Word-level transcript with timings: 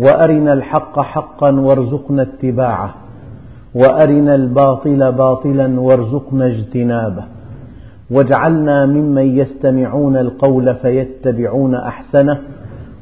وأرنا 0.00 0.52
الحق 0.52 1.00
حقا 1.00 1.50
وارزقنا 1.50 2.22
اتباعه 2.22 2.94
وأرنا 3.74 4.34
الباطل 4.34 5.12
باطلا 5.12 5.80
وارزقنا 5.80 6.46
اجتنابه. 6.46 7.24
واجعلنا 8.10 8.86
ممن 8.86 9.38
يستمعون 9.38 10.16
القول 10.16 10.74
فيتبعون 10.74 11.74
أحسنه 11.74 12.38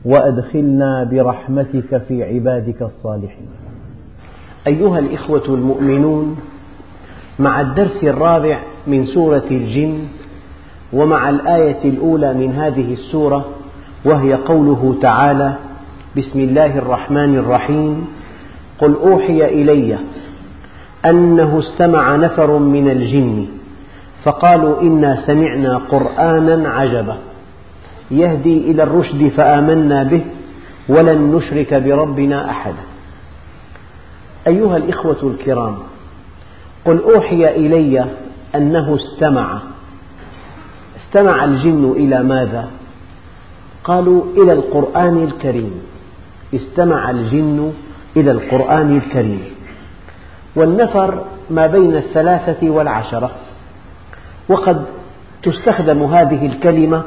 وأدخلنا 0.04 1.04
برحمتك 1.04 2.02
في 2.08 2.24
عبادك 2.24 2.82
الصالحين. 2.82 3.48
أيها 4.66 4.98
الإخوة 4.98 5.44
المؤمنون 5.48 6.36
مع 7.38 7.60
الدرس 7.60 8.04
الرابع 8.04 8.58
من 8.86 9.04
سورة 9.04 9.44
الجن 9.50 9.98
ومع 10.92 11.30
الآية 11.30 11.84
الأولى 11.84 12.34
من 12.34 12.52
هذه 12.52 12.92
السورة 12.92 13.44
وهي 14.04 14.34
قوله 14.34 14.94
تعالى 15.02 15.54
بسم 16.18 16.40
الله 16.40 16.78
الرحمن 16.78 17.38
الرحيم. 17.38 18.08
قل 18.78 18.94
أوحي 18.94 19.44
إلي 19.44 19.98
أنه 21.10 21.58
استمع 21.58 22.16
نفر 22.16 22.58
من 22.58 22.90
الجن 22.90 23.46
فقالوا 24.24 24.82
إنا 24.82 25.22
سمعنا 25.26 25.78
قرآنا 25.78 26.68
عجبا. 26.68 27.16
يهدي 28.10 28.70
إلى 28.70 28.82
الرشد 28.82 29.28
فآمنا 29.28 30.02
به 30.02 30.24
ولن 30.88 31.32
نشرك 31.36 31.74
بربنا 31.74 32.50
أحدا. 32.50 32.84
أيها 34.46 34.76
الإخوة 34.76 35.22
الكرام 35.22 35.76
قل 36.84 36.98
أوحي 36.98 37.48
إلي 37.48 38.04
أنه 38.54 38.94
استمع. 38.94 39.58
استمع 40.96 41.44
الجن 41.44 41.92
إلى 41.96 42.22
ماذا؟ 42.22 42.68
قالوا 43.84 44.22
إلى 44.36 44.52
القرآن 44.52 45.24
الكريم. 45.24 45.87
استمع 46.54 47.10
الجن 47.10 47.72
إلى 48.16 48.30
القرآن 48.30 48.96
الكريم. 48.96 49.42
والنفر 50.56 51.24
ما 51.50 51.66
بين 51.66 51.96
الثلاثة 51.96 52.70
والعشرة. 52.70 53.30
وقد 54.48 54.84
تستخدم 55.42 56.02
هذه 56.02 56.46
الكلمة 56.46 57.02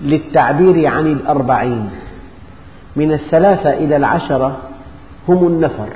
للتعبير 0.00 0.86
عن 0.86 1.06
الأربعين. 1.06 1.90
من 2.96 3.12
الثلاثة 3.12 3.70
إلى 3.70 3.96
العشرة 3.96 4.56
هم 5.28 5.46
النفر. 5.46 5.88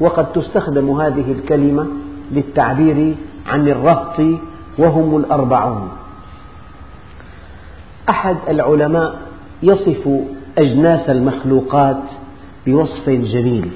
وقد 0.00 0.32
تستخدم 0.32 1.00
هذه 1.00 1.32
الكلمة 1.32 1.86
للتعبير 2.32 3.14
عن 3.46 3.68
الرهط 3.68 4.20
وهم 4.78 5.16
الأربعون. 5.16 5.88
أحد 8.08 8.36
العلماء 8.48 9.18
يصف 9.62 10.08
أجناس 10.58 11.10
المخلوقات 11.10 12.02
بوصف 12.66 13.10
جميل 13.10 13.70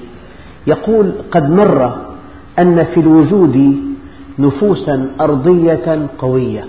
يقول 0.67 1.11
قد 1.31 1.49
مر 1.51 2.05
أن 2.59 2.83
في 2.83 2.99
الوجود 2.99 3.77
نفوسا 4.39 5.11
أرضية 5.21 6.07
قوية. 6.17 6.65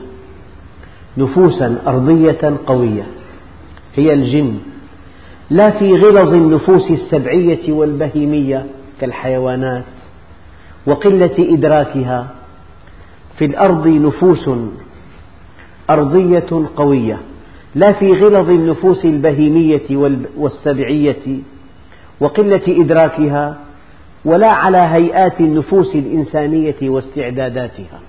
نفوسا 1.18 1.78
أرضية 1.86 2.56
قوية. 2.66 3.06
هي 3.94 4.12
الجن. 4.12 4.58
لا 5.50 5.70
في 5.70 5.94
غلظ 5.96 6.34
النفوس 6.34 6.90
السبعية 6.90 7.72
والبهيمية 7.72 8.66
كالحيوانات 9.00 9.84
وقلة 10.86 11.34
إدراكها. 11.38 12.26
في 13.38 13.44
الأرض 13.44 13.88
نفوس 13.88 14.50
أرضية 15.90 16.66
قوية. 16.76 17.18
لا 17.74 17.92
في 17.92 18.12
غلظ 18.12 18.50
النفوس 18.50 19.04
البهيمية 19.04 19.96
والسبعية 20.36 21.40
وقلة 22.20 22.62
إدراكها 22.68 23.56
ولا 24.24 24.50
على 24.50 24.78
هيئات 24.78 25.40
النفوس 25.40 25.94
الإنسانية 25.94 26.76
واستعداداتها. 26.82 28.00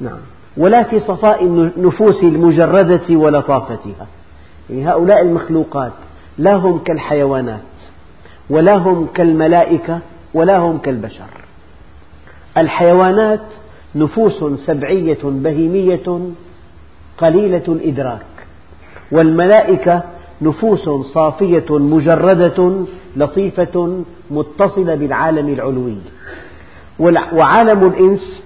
نعم. 0.00 0.18
ولا 0.56 0.82
في 0.82 1.00
صفاء 1.00 1.44
النفوس 1.44 2.22
المجردة 2.22 3.16
ولطافتها. 3.16 4.06
يعني 4.70 4.88
هؤلاء 4.88 5.22
المخلوقات 5.22 5.92
لا 6.38 6.54
هم 6.54 6.78
كالحيوانات 6.78 7.60
ولا 8.50 8.76
هم 8.76 9.06
كالملائكة 9.14 9.98
ولا 10.34 10.58
هم 10.58 10.78
كالبشر. 10.78 11.28
الحيوانات 12.58 13.40
نفوس 13.94 14.44
سبعية 14.66 15.18
بهيمية 15.24 16.20
قليلة 17.18 17.62
الإدراك. 17.68 18.26
والملائكة 19.12 20.02
نفوس 20.42 20.90
صافية 21.14 21.64
مجردة 21.70 22.84
لطيفة 23.16 24.04
متصلة 24.30 24.94
بالعالم 24.94 25.48
العلوي. 25.48 25.96
وعالم 27.32 27.86
الإنس 27.86 28.42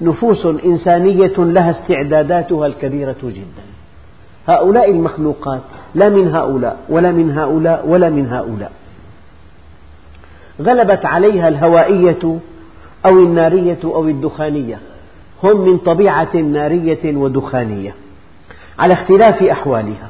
نفوس 0.00 0.46
إنسانية 0.46 1.32
لها 1.38 1.70
استعداداتها 1.70 2.66
الكبيرة 2.66 3.16
جدا. 3.22 3.62
هؤلاء 4.48 4.90
المخلوقات 4.90 5.60
لا 5.94 6.08
من 6.08 6.34
هؤلاء 6.34 6.78
ولا 6.88 7.10
من 7.12 7.38
هؤلاء 7.38 7.88
ولا 7.88 8.10
من 8.10 8.26
هؤلاء. 8.26 8.72
غلبت 10.62 11.04
عليها 11.04 11.48
الهوائية 11.48 12.38
أو 13.06 13.18
النارية 13.18 13.78
أو 13.84 14.08
الدخانية. 14.08 14.78
هم 15.44 15.60
من 15.60 15.78
طبيعة 15.78 16.36
نارية 16.36 17.16
ودخانية 17.16 17.94
على 18.78 18.94
اختلاف 18.94 19.42
أحوالها. 19.42 20.08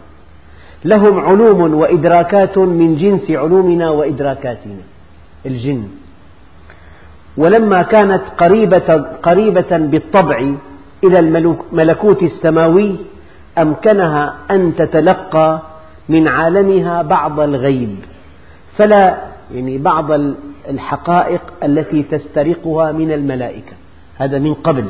لهم 0.84 1.20
علوم 1.20 1.74
وإدراكات 1.74 2.58
من 2.58 2.96
جنس 2.96 3.30
علومنا 3.30 3.91
وإدراكاتنا 3.91 4.82
الجن. 5.46 5.88
ولما 7.36 7.82
كانت 7.82 8.22
قريبة, 8.38 9.04
قريبة 9.22 9.76
بالطبع 9.78 10.52
إلى 11.04 11.18
الملكوت 11.18 12.22
السماوي 12.22 12.97
أمكنها 13.58 14.34
أن 14.50 14.76
تتلقى 14.76 15.60
من 16.08 16.28
عالمها 16.28 17.02
بعض 17.02 17.41
الغيب. 17.41 17.97
فلا 18.78 19.16
يعني 19.54 19.78
بعض 19.78 20.10
الحقائق 20.68 21.42
التي 21.62 22.02
تسترقها 22.02 22.92
من 22.92 23.12
الملائكة. 23.12 23.72
هذا 24.18 24.38
من 24.38 24.54
قبل. 24.54 24.84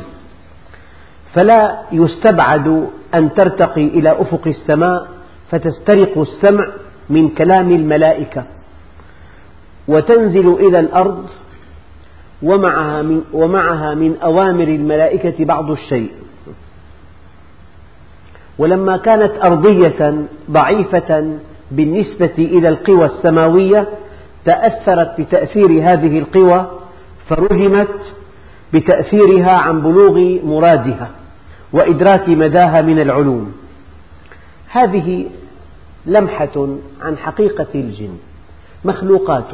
فلا 1.33 1.81
يستبعد 1.91 2.87
أن 3.15 3.33
ترتقي 3.33 3.87
إلى 3.87 4.11
أفق 4.21 4.47
السماء 4.47 5.07
فتسترق 5.51 6.17
السمع 6.17 6.67
من 7.09 7.29
كلام 7.29 7.71
الملائكة. 7.71 8.43
وتنزل 9.87 10.53
إلى 10.53 10.79
الأرض 10.79 11.25
ومعها 12.43 13.01
من, 13.01 13.21
ومعها 13.33 13.93
من 13.93 14.15
أوامر 14.23 14.63
الملائكة 14.63 15.45
بعض 15.45 15.71
الشيء. 15.71 16.11
ولما 18.57 18.97
كانت 18.97 19.31
أرضية 19.43 20.15
ضعيفة 20.51 21.37
بالنسبة 21.71 22.33
إلى 22.37 22.69
القوى 22.69 23.05
السماوية 23.05 23.87
تأثرت 24.45 25.21
بتأثير 25.21 25.69
هذه 25.69 26.19
القوى 26.19 26.71
فرجمت 27.29 28.13
بتأثيرها 28.73 29.51
عن 29.51 29.81
بلوغ 29.81 30.37
مرادها. 30.45 31.09
وإدراك 31.73 32.29
مداها 32.29 32.81
من 32.81 32.99
العلوم. 32.99 33.53
هذه 34.69 35.29
لمحة 36.05 36.67
عن 37.01 37.17
حقيقة 37.17 37.67
الجن 37.75 38.17
مخلوقات 38.85 39.51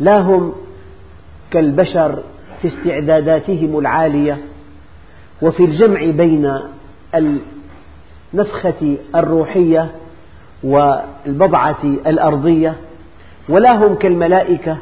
لا 0.00 0.20
هم 0.20 0.52
كالبشر 1.50 2.22
في 2.62 2.68
استعداداتهم 2.68 3.78
العالية 3.78 4.38
وفي 5.42 5.64
الجمع 5.64 6.04
بين 6.10 6.60
النفخة 7.14 8.96
الروحية 9.14 9.90
والبضعة 10.62 11.82
الأرضية 11.84 12.74
ولا 13.48 13.76
هم 13.76 13.94
كالملائكة 13.94 14.76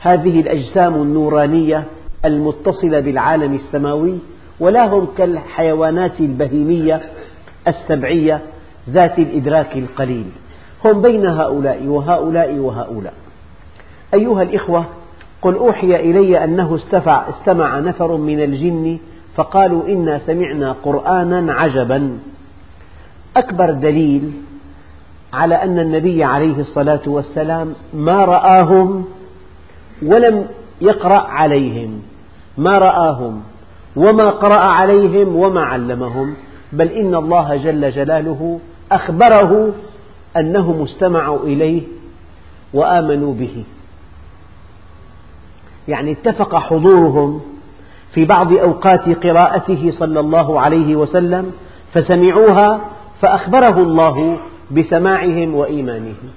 هذه 0.00 0.40
الأجسام 0.40 0.94
النورانية 0.94 1.84
المتصلة 2.24 3.00
بالعالم 3.00 3.54
السماوي 3.54 4.18
ولا 4.60 4.86
هم 4.86 5.08
كالحيوانات 5.18 6.20
البهيمية 6.20 7.00
السبعية 7.68 8.40
ذات 8.90 9.18
الإدراك 9.18 9.76
القليل. 9.76 10.26
هم 10.84 11.02
بين 11.02 11.26
هؤلاء 11.26 11.86
وهؤلاء 11.86 12.54
وهؤلاء. 12.54 13.14
أيها 14.14 14.42
الإخوة 14.42 14.84
قل 15.42 15.54
أوحي 15.54 15.96
إلي 15.96 16.44
أنه 16.44 16.74
استفع 16.74 17.28
استمع 17.28 17.78
نفر 17.78 18.16
من 18.16 18.40
الجن 18.40 18.98
فقالوا 19.36 19.88
إنا 19.88 20.18
سمعنا 20.18 20.72
قرآنا 20.72 21.52
عجبا. 21.52 22.18
أكبر 23.36 23.70
دليل 23.70 24.32
على 25.32 25.54
أن 25.54 25.78
النبي 25.78 26.24
عليه 26.24 26.60
الصلاة 26.60 27.00
والسلام 27.06 27.74
ما 27.94 28.24
رآهم 28.24 29.04
ولم 30.02 30.46
يقرأ 30.80 31.20
عليهم 31.20 32.02
ما 32.58 32.78
رآهم. 32.78 33.42
وما 33.96 34.30
قرأ 34.30 34.58
عليهم 34.58 35.36
وما 35.36 35.60
علمهم 35.60 36.34
بل 36.72 36.88
إن 36.88 37.14
الله 37.14 37.56
جل 37.56 37.90
جلاله 37.90 38.60
أخبره 38.92 39.72
أنهم 40.36 40.82
استمعوا 40.82 41.38
إليه 41.38 41.82
وآمنوا 42.74 43.34
به. 43.34 43.64
يعني 45.88 46.12
اتفق 46.12 46.56
حضورهم 46.56 47.40
في 48.14 48.24
بعض 48.24 48.52
أوقات 48.52 49.08
قراءته 49.26 49.92
صلى 49.98 50.20
الله 50.20 50.60
عليه 50.60 50.96
وسلم 50.96 51.52
فسمعوها 51.92 52.80
فأخبره 53.20 53.82
الله 53.82 54.36
بسماعهم 54.70 55.54
وإيمانهم. 55.54 56.30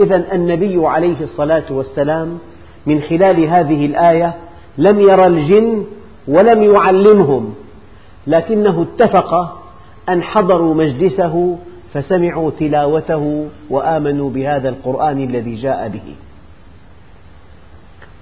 إذا 0.00 0.34
النبي 0.34 0.86
عليه 0.86 1.20
الصلاة 1.20 1.64
والسلام 1.70 2.38
من 2.86 3.02
خلال 3.02 3.44
هذه 3.44 3.86
الآية 3.86 4.34
لم 4.78 5.00
يرى 5.00 5.26
الجن 5.26 5.84
ولم 6.28 6.62
يعلمهم 6.62 7.54
لكنه 8.26 8.82
اتفق 8.82 9.58
أن 10.08 10.22
حضروا 10.22 10.74
مجلسه 10.74 11.58
فسمعوا 11.94 12.50
تلاوته 12.58 13.48
وآمنوا 13.70 14.30
بهذا 14.30 14.68
القرآن 14.68 15.24
الذي 15.24 15.54
جاء 15.54 15.88
به. 15.88 16.14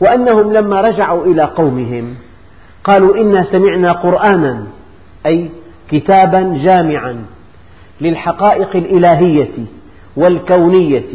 وأنهم 0.01 0.53
لما 0.53 0.81
رجعوا 0.81 1.25
إلى 1.25 1.43
قومهم 1.43 2.15
قالوا 2.85 3.17
إنا 3.17 3.45
سمعنا 3.45 3.93
قرآنا 3.93 4.65
أي 5.27 5.51
كتابا 5.91 6.59
جامعا 6.63 7.25
للحقائق 8.01 8.77
الإلهية 8.77 9.65
والكونية 10.17 11.11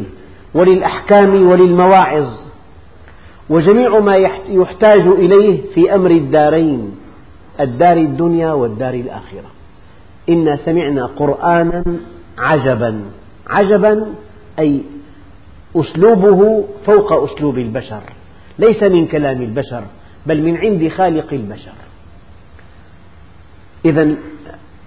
وللأحكام 0.54 1.48
وللمواعظ. 1.48 2.45
وجميع 3.50 4.00
ما 4.00 4.16
يحتاج 4.50 5.02
إليه 5.02 5.62
في 5.74 5.96
أمر 5.96 6.12
الدارين 6.12 6.96
الدار 7.60 7.98
الدنيا 7.98 8.54
والدار 8.54 8.94
الآخرة. 8.94 9.50
إنا 10.30 10.56
سمعنا 10.56 11.06
قرآنا 11.06 11.84
عجبا. 12.38 13.02
عجبا 13.48 14.06
أي 14.60 14.82
أسلوبه 15.76 16.64
فوق 16.86 17.14
أسلوب 17.14 17.58
البشر 17.58 18.02
ليس 18.60 18.84
من 18.84 19.08
كلام 19.08 19.42
البشر 19.42 19.84
بل 20.26 20.42
من 20.42 20.58
عند 20.58 20.88
خالق 20.88 21.34
البشر. 21.34 21.74
إذا 23.86 24.16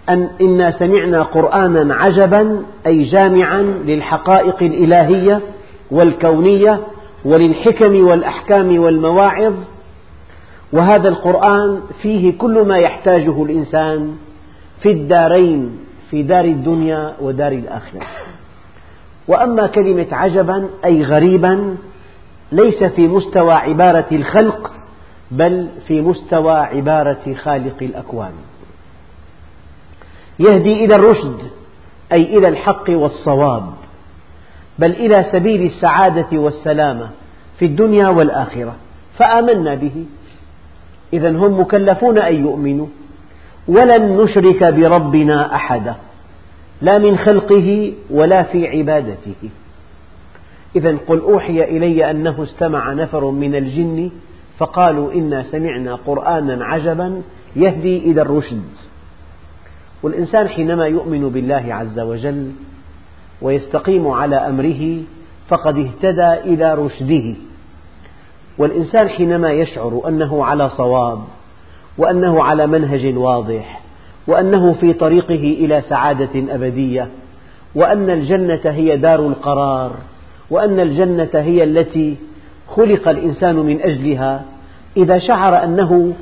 أن 0.08 0.28
إنا 0.40 0.70
سمعنا 0.70 1.22
قرآنا 1.22 1.94
عجبا 1.94 2.62
أي 2.86 3.04
جامعا 3.04 3.62
للحقائق 3.62 4.62
الإلهية 4.62 5.40
والكونية 5.90 6.80
وللحكم 7.24 8.04
والأحكام 8.04 8.78
والمواعظ 8.78 9.54
وهذا 10.72 11.08
القرآن 11.08 11.80
فيه 12.02 12.38
كل 12.38 12.66
ما 12.66 12.78
يحتاجه 12.78 13.42
الإنسان 13.42 14.16
في 14.82 14.90
الدارين 14.90 15.78
في 16.10 16.22
دار 16.22 16.44
الدنيا 16.44 17.14
ودار 17.20 17.52
الآخرة. 17.52 18.00
وأما 19.28 19.66
كلمة 19.66 20.06
عجبا 20.12 20.68
أي 20.84 21.02
غريبا 21.02 21.76
ليس 22.52 22.84
في 22.84 23.08
مستوى 23.08 23.52
عبارة 23.52 24.06
الخلق 24.12 24.72
بل 25.30 25.68
في 25.86 26.00
مستوى 26.00 26.52
عبارة 26.52 27.34
خالق 27.42 27.82
الأكوان. 27.82 28.32
يهدي 30.38 30.84
إلى 30.84 30.94
الرشد 30.94 31.38
أي 32.12 32.38
إلى 32.38 32.48
الحق 32.48 32.84
والصواب. 32.90 33.72
بل 34.78 34.90
إلى 34.90 35.24
سبيل 35.32 35.62
السعادة 35.62 36.38
والسلامة 36.38 37.08
في 37.58 37.64
الدنيا 37.64 38.08
والآخرة 38.08 38.74
فآمنا 39.18 39.74
به. 39.74 40.04
إذا 41.12 41.30
هم 41.30 41.60
مكلفون 41.60 42.18
أن 42.18 42.44
يؤمنوا. 42.44 42.86
ولن 43.68 44.16
نشرك 44.16 44.64
بربنا 44.64 45.54
أحدا 45.54 45.94
لا 46.82 46.98
من 46.98 47.18
خلقه 47.18 47.92
ولا 48.10 48.42
في 48.42 48.68
عبادته. 48.68 49.50
إذا 50.76 50.96
قل 51.08 51.18
أوحي 51.18 51.64
إلي 51.64 52.10
أنه 52.10 52.42
استمع 52.42 52.92
نفر 52.92 53.30
من 53.30 53.54
الجن 53.54 54.10
فقالوا 54.58 55.12
إنا 55.12 55.42
سمعنا 55.42 55.94
قرآنا 55.94 56.64
عجبا 56.64 57.22
يهدي 57.56 57.98
إلى 57.98 58.22
الرشد. 58.22 58.62
والإنسان 60.02 60.48
حينما 60.48 60.86
يؤمن 60.86 61.28
بالله 61.28 61.64
عز 61.70 62.00
وجل 62.00 62.52
ويستقيم 63.42 64.08
على 64.08 64.36
أمره 64.36 65.02
فقد 65.48 65.76
اهتدى 65.78 66.32
إلى 66.32 66.74
رشده. 66.74 67.34
والإنسان 68.58 69.08
حينما 69.08 69.50
يشعر 69.50 70.02
أنه 70.08 70.44
على 70.44 70.68
صواب 70.68 71.18
وأنه 71.98 72.42
على 72.42 72.66
منهج 72.66 73.16
واضح 73.16 73.80
وأنه 74.26 74.72
في 74.72 74.92
طريقه 74.92 75.34
إلى 75.34 75.80
سعادة 75.80 76.54
أبدية 76.54 77.08
وأن 77.74 78.10
الجنة 78.10 78.60
هي 78.64 78.96
دار 78.96 79.20
القرار 79.20 79.92
وأن 80.50 80.80
الجنة 80.80 81.30
هي 81.34 81.64
التي 81.64 82.16
خلق 82.68 83.08
الإنسان 83.08 83.56
من 83.56 83.80
أجلها 83.80 84.44
إذا 84.96 85.18
شعر 85.18 85.64
أنه 85.64 86.12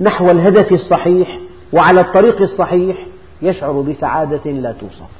نحو 0.00 0.30
الهدف 0.30 0.72
الصحيح 0.72 1.38
وعلى 1.72 2.00
الطريق 2.00 2.42
الصحيح 2.42 3.06
يشعر 3.42 3.80
بسعادة 3.80 4.50
لا 4.50 4.72
توصف. 4.72 5.19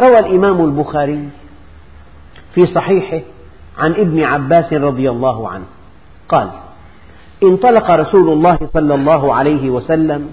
روى 0.00 0.18
الإمام 0.18 0.64
البخاري 0.64 1.28
في 2.54 2.66
صحيحه 2.66 3.20
عن 3.78 3.92
ابن 3.92 4.24
عباس 4.24 4.72
رضي 4.72 5.10
الله 5.10 5.48
عنه. 5.48 5.64
قال 6.28 6.50
انطلق 7.42 7.90
رسول 7.90 8.32
الله 8.32 8.58
صلى 8.74 8.94
الله 8.94 9.34
عليه 9.34 9.70
وسلم 9.70 10.32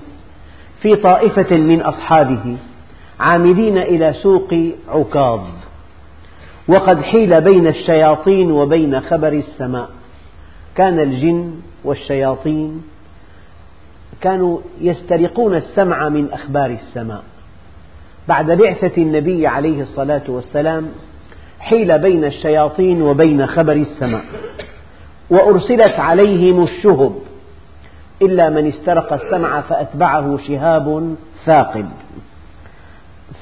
في 0.81 0.95
طائفة 0.95 1.57
من 1.57 1.81
أصحابه 1.81 2.57
عامدين 3.19 3.77
إلى 3.77 4.13
سوق 4.13 4.53
عكاظ 4.89 5.41
وقد 6.67 7.01
حيل 7.01 7.41
بين 7.41 7.67
الشياطين 7.67 8.51
وبين 8.51 9.01
خبر 9.01 9.33
السماء. 9.33 9.89
كان 10.75 10.99
الجن 10.99 11.51
والشياطين 11.83 12.83
كانوا 14.21 14.59
يسترقون 14.81 15.55
السمع 15.55 16.09
من 16.09 16.31
أخبار 16.31 16.69
السماء. 16.69 17.23
بعد 18.27 18.51
بعثة 18.51 19.01
النبي 19.01 19.47
عليه 19.47 19.81
الصلاة 19.81 20.21
والسلام 20.27 20.89
حيل 21.59 21.99
بين 21.99 22.25
الشياطين 22.25 23.01
وبين 23.01 23.47
خبر 23.47 23.73
السماء 23.73 24.23
وأرسلت 25.29 25.99
عليهم 25.99 26.63
الشهب 26.63 27.15
إلا 28.21 28.49
من 28.49 28.67
استرق 28.67 29.13
السمع 29.13 29.61
فأتبعه 29.61 30.37
شهاب 30.47 31.15
ثاقب. 31.45 31.89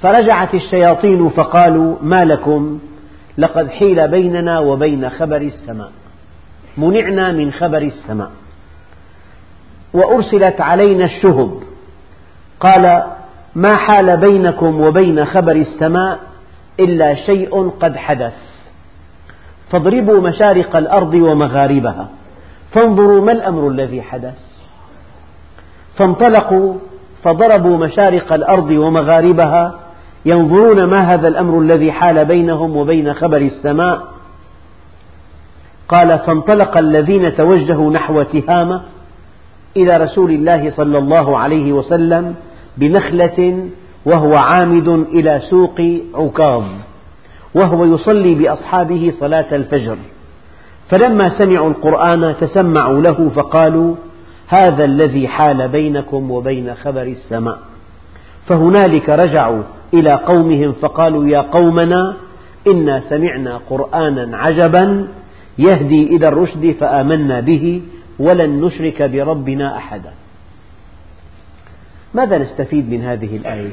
فرجعت 0.02 0.54
الشياطين 0.54 1.30
فقالوا 1.30 1.96
ما 2.02 2.26
لكم؟ 2.26 2.80
لقد 3.38 3.70
حيل 3.70 4.08
بيننا 4.08 4.60
وبين 4.60 5.10
خبر 5.10 5.42
السماء 5.42 5.92
منعنا 6.78 7.32
من 7.32 7.52
خبر 7.52 7.82
السماء. 7.82 8.32
وأرسلت 9.94 10.62
علينا 10.62 11.06
الشهب 11.06 11.60
قال 12.60 13.04
ما 13.56 13.76
حال 13.76 14.18
بينكم 14.18 14.82
وبين 14.82 15.26
خبر 15.26 15.56
السماء 15.56 16.20
إلا 16.80 17.16
شيء 17.16 17.70
قد 17.70 17.98
حدث. 17.98 18.34
فاضربوا 19.72 20.22
مشارق 20.22 20.76
الأرض 20.76 21.14
ومغاربها. 21.14 22.08
فانظروا 22.72 23.26
ما 23.26 23.32
الأمر 23.32 23.68
الذي 23.68 24.02
حدث. 24.02 24.40
فانطلقوا 25.98 26.76
فضربوا 27.24 27.78
مشارق 27.78 28.34
الأرض 28.34 28.72
ومغاربها. 28.72 29.80
ينظرون 30.26 30.84
ما 30.84 31.14
هذا 31.14 31.28
الأمر 31.28 31.60
الذي 31.60 31.92
حال 31.92 32.26
بينهم 32.26 32.78
وبين 32.78 33.14
خبر 33.14 33.38
السماء. 33.38 34.02
قال 35.90 36.20
فانطلق 36.20 36.78
الذين 36.78 37.36
توجهوا 37.36 37.92
نحو 37.92 38.24
تهامة 38.24 38.82
إلى 39.78 39.98
رسول 39.98 40.32
الله 40.32 40.70
صلى 40.70 40.98
الله 40.98 41.38
عليه 41.38 41.74
وسلم 41.74 42.36
بنخلة 42.78 43.68
وهو 44.06 44.36
عامد 44.36 44.88
إلى 44.88 45.42
سوق 45.50 45.82
عكاظ 46.16 46.64
وهو 47.56 47.86
يصلي 47.86 48.36
بأصحابه 48.36 49.14
صلاة 49.20 49.56
الفجر. 49.56 49.98
فلما 50.90 51.38
سمعوا 51.38 51.70
القرآن 51.70 52.36
تسمعوا 52.42 53.02
له 53.02 53.30
فقالوا 53.36 53.96
هذا 54.48 54.86
الذي 54.86 55.28
حال 55.28 55.68
بينكم 55.68 56.32
وبين 56.32 56.76
خبر 56.76 57.04
السماء. 57.04 57.60
فهنالك 58.48 59.10
رجعوا 59.10 59.64
إلى 59.94 60.14
قومهم 60.14 60.72
فقالوا 60.72 61.28
يا 61.28 61.42
قومنا 61.42 62.14
إنا 62.68 63.00
سمعنا 63.00 63.60
قرآنا 63.70 64.38
عجبا 64.38 65.08
يهدي 65.58 66.16
إلى 66.16 66.28
الرشد 66.28 66.76
فآمنا 66.80 67.40
به 67.40 67.82
ولن 68.20 68.62
نشرك 68.62 69.02
بربنا 69.02 69.78
أحدا. 69.78 70.12
ماذا 72.14 72.38
نستفيد 72.38 72.90
من 72.90 73.04
هذه 73.04 73.38
الآية؟ 73.38 73.72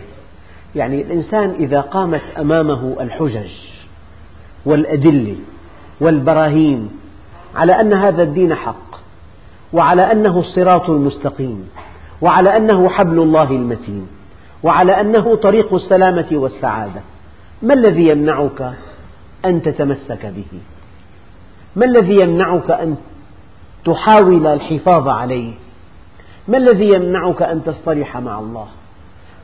يعني 0.77 1.03
الإنسان 1.03 1.55
إذا 1.59 1.81
قامت 1.81 2.23
أمامه 2.39 2.97
الحجج 3.01 3.51
والأدلة 4.65 5.37
والبراهين 6.01 6.91
على 7.57 7.81
أن 7.81 7.93
هذا 7.93 8.23
الدين 8.23 8.55
حق 8.55 9.01
وعلى 9.73 10.13
أنه 10.13 10.39
الصراط 10.39 10.91
المستقيم 10.91 11.69
وعلى 12.23 12.57
أنه 12.57 12.89
حبل 12.89 13.19
الله 13.19 13.51
المتين 13.51 14.07
وعلى 14.63 15.01
أنه 15.01 15.35
طريق 15.37 15.75
السلامة 15.75 16.27
والسعادة 16.33 17.01
ما 17.63 17.75
الذي 17.75 18.09
يمنعك 18.09 18.73
أن 19.45 19.63
تتمسك 19.63 20.27
به 20.27 20.61
ما 21.77 21.85
الذي 21.85 22.15
يمنعك 22.21 22.71
أن 22.71 22.97
تحاول 23.85 24.47
الحفاظ 24.47 25.09
عليه 25.09 25.53
ما 26.49 26.59
الذي 26.59 26.89
يمنعك 26.89 27.43
أن 27.43 27.65
تصطلح 27.65 28.19
مع 28.19 28.39
الله؟ 28.39 28.67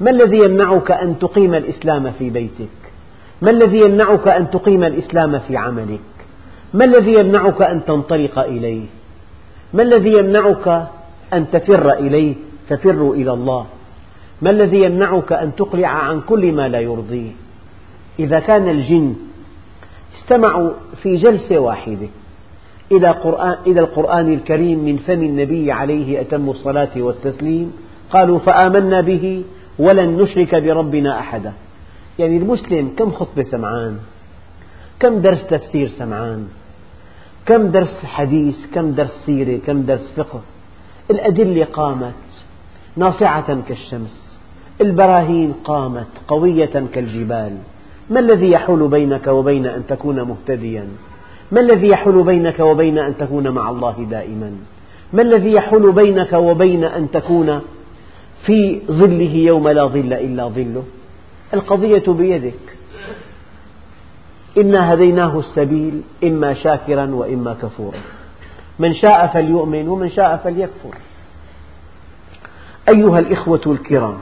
ما 0.00 0.10
الذي 0.10 0.36
يمنعك 0.36 0.90
أن 0.90 1.18
تقيم 1.18 1.54
الإسلام 1.54 2.10
في 2.10 2.30
بيتك؟ 2.30 2.68
ما 3.42 3.50
الذي 3.50 3.78
يمنعك 3.80 4.28
أن 4.28 4.50
تقيم 4.50 4.84
الإسلام 4.84 5.38
في 5.38 5.56
عملك؟ 5.56 6.00
ما 6.74 6.84
الذي 6.84 7.14
يمنعك 7.14 7.62
أن 7.62 7.84
تنطلق 7.84 8.38
إليه؟ 8.38 8.84
ما 9.74 9.82
الذي 9.82 10.12
يمنعك 10.12 10.86
أن 11.32 11.50
تفر 11.50 11.92
إليه؟ 11.92 12.34
تفر 12.68 13.10
إلى 13.10 13.32
الله. 13.32 13.66
ما 14.42 14.50
الذي 14.50 14.82
يمنعك 14.82 15.32
أن 15.32 15.54
تقلع 15.54 15.88
عن 15.88 16.20
كل 16.20 16.52
ما 16.52 16.68
لا 16.68 16.80
يرضيه؟ 16.80 17.30
إذا 18.18 18.38
كان 18.38 18.68
الجن 18.68 19.14
استمعوا 20.18 20.70
في 21.02 21.16
جلسة 21.16 21.58
واحدة. 21.58 22.08
إلى, 22.92 23.08
قرآن 23.08 23.56
إلى 23.66 23.80
القرآن 23.80 24.32
الكريم 24.32 24.84
من 24.84 24.96
فم 24.96 25.22
النبي 25.22 25.72
عليه 25.72 26.20
أتم 26.20 26.50
الصلاة 26.50 26.90
والتسليم 26.96 27.72
قالوا 28.10 28.38
فآمنا 28.38 29.00
به 29.00 29.44
ولن 29.78 30.22
نشرك 30.22 30.54
بربنا 30.54 31.18
أحدا. 31.18 31.52
يعني 32.18 32.36
المسلم 32.36 32.94
كم 32.98 33.10
خطبة 33.10 33.44
سمعان؟ 33.44 33.98
كم 35.00 35.18
درس 35.18 35.46
تفسير 35.46 35.88
سمعان؟ 35.88 36.48
كم 37.46 37.66
درس 37.66 38.04
حديث؟ 38.04 38.56
كم 38.74 38.90
درس 38.90 39.12
سيرة؟ 39.26 39.58
كم 39.66 39.82
درس 39.82 40.12
فقه؟ 40.16 40.40
الأدلة 41.10 41.64
قامت 41.64 42.14
ناصعة 42.96 43.60
كالشمس 43.68 44.36
البراهين 44.80 45.52
قامت 45.64 46.06
قوية 46.28 46.86
كالجبال. 46.94 47.58
ما 48.10 48.20
الذي 48.20 48.50
يحول 48.50 48.88
بينك 48.88 49.26
وبين 49.26 49.66
أن 49.66 49.82
تكون 49.88 50.22
مهتديا؟ 50.22 50.88
ما 51.52 51.60
الذي 51.60 51.88
يحول 51.88 52.22
بينك 52.22 52.60
وبين 52.60 52.98
أن 52.98 53.16
تكون 53.16 53.48
مع 53.48 53.70
الله 53.70 54.06
دائما؟ 54.10 54.52
ما 55.12 55.22
الذي 55.22 55.52
يحول 55.52 55.92
بينك 55.92 56.32
وبين 56.32 56.84
أن 56.84 57.10
تكون 57.10 57.60
في 58.46 58.80
ظله 58.86 59.34
يوم 59.34 59.68
لا 59.68 59.86
ظل 59.86 60.12
إلا 60.12 60.48
ظله؟ 60.48 60.84
القضية 61.54 62.04
بيدك. 62.08 62.76
إنا 64.58 64.94
هديناه 64.94 65.38
السبيل 65.38 66.02
إما 66.24 66.54
شاكرا 66.54 67.14
وإما 67.14 67.54
كفورا. 67.62 67.98
من 68.78 68.94
شاء 68.94 69.26
فليؤمن 69.26 69.88
ومن 69.88 70.10
شاء 70.10 70.40
فليكفر. 70.44 70.94
أيها 72.88 73.18
الإخوة 73.18 73.60
الكرام 73.66 74.18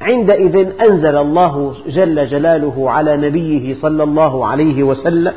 عندئذ 0.00 0.80
أنزل 0.80 1.16
الله 1.16 1.74
جل 1.86 2.26
جلاله 2.26 2.90
على 2.90 3.16
نبيه 3.16 3.74
صلى 3.74 4.02
الله 4.02 4.46
عليه 4.46 4.82
وسلم 4.82 5.34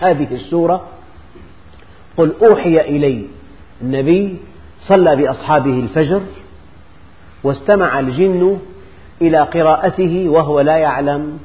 هذه 0.00 0.34
السورة 0.34 0.84
قل 2.16 2.32
أوحي 2.42 2.80
إلي 2.80 3.26
النبي 3.82 4.36
صلى 4.80 5.16
بأصحابه 5.16 5.70
الفجر 5.70 6.20
واستمع 7.44 8.00
الجن 8.00 8.58
إلى 9.22 9.38
قراءته 9.38 10.28
وهو 10.28 10.60
لا 10.60 10.76
يعلم 10.76 11.38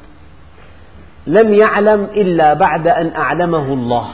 لم 1.28 1.54
يعلم 1.54 2.04
إلا 2.04 2.54
بعد 2.54 2.88
أن 2.88 3.12
أعلمه 3.16 3.74
الله 3.74 4.08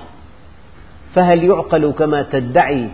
فهل 1.16 1.44
يعقل 1.44 1.92
كما 1.92 2.22
تدعي 2.22 2.90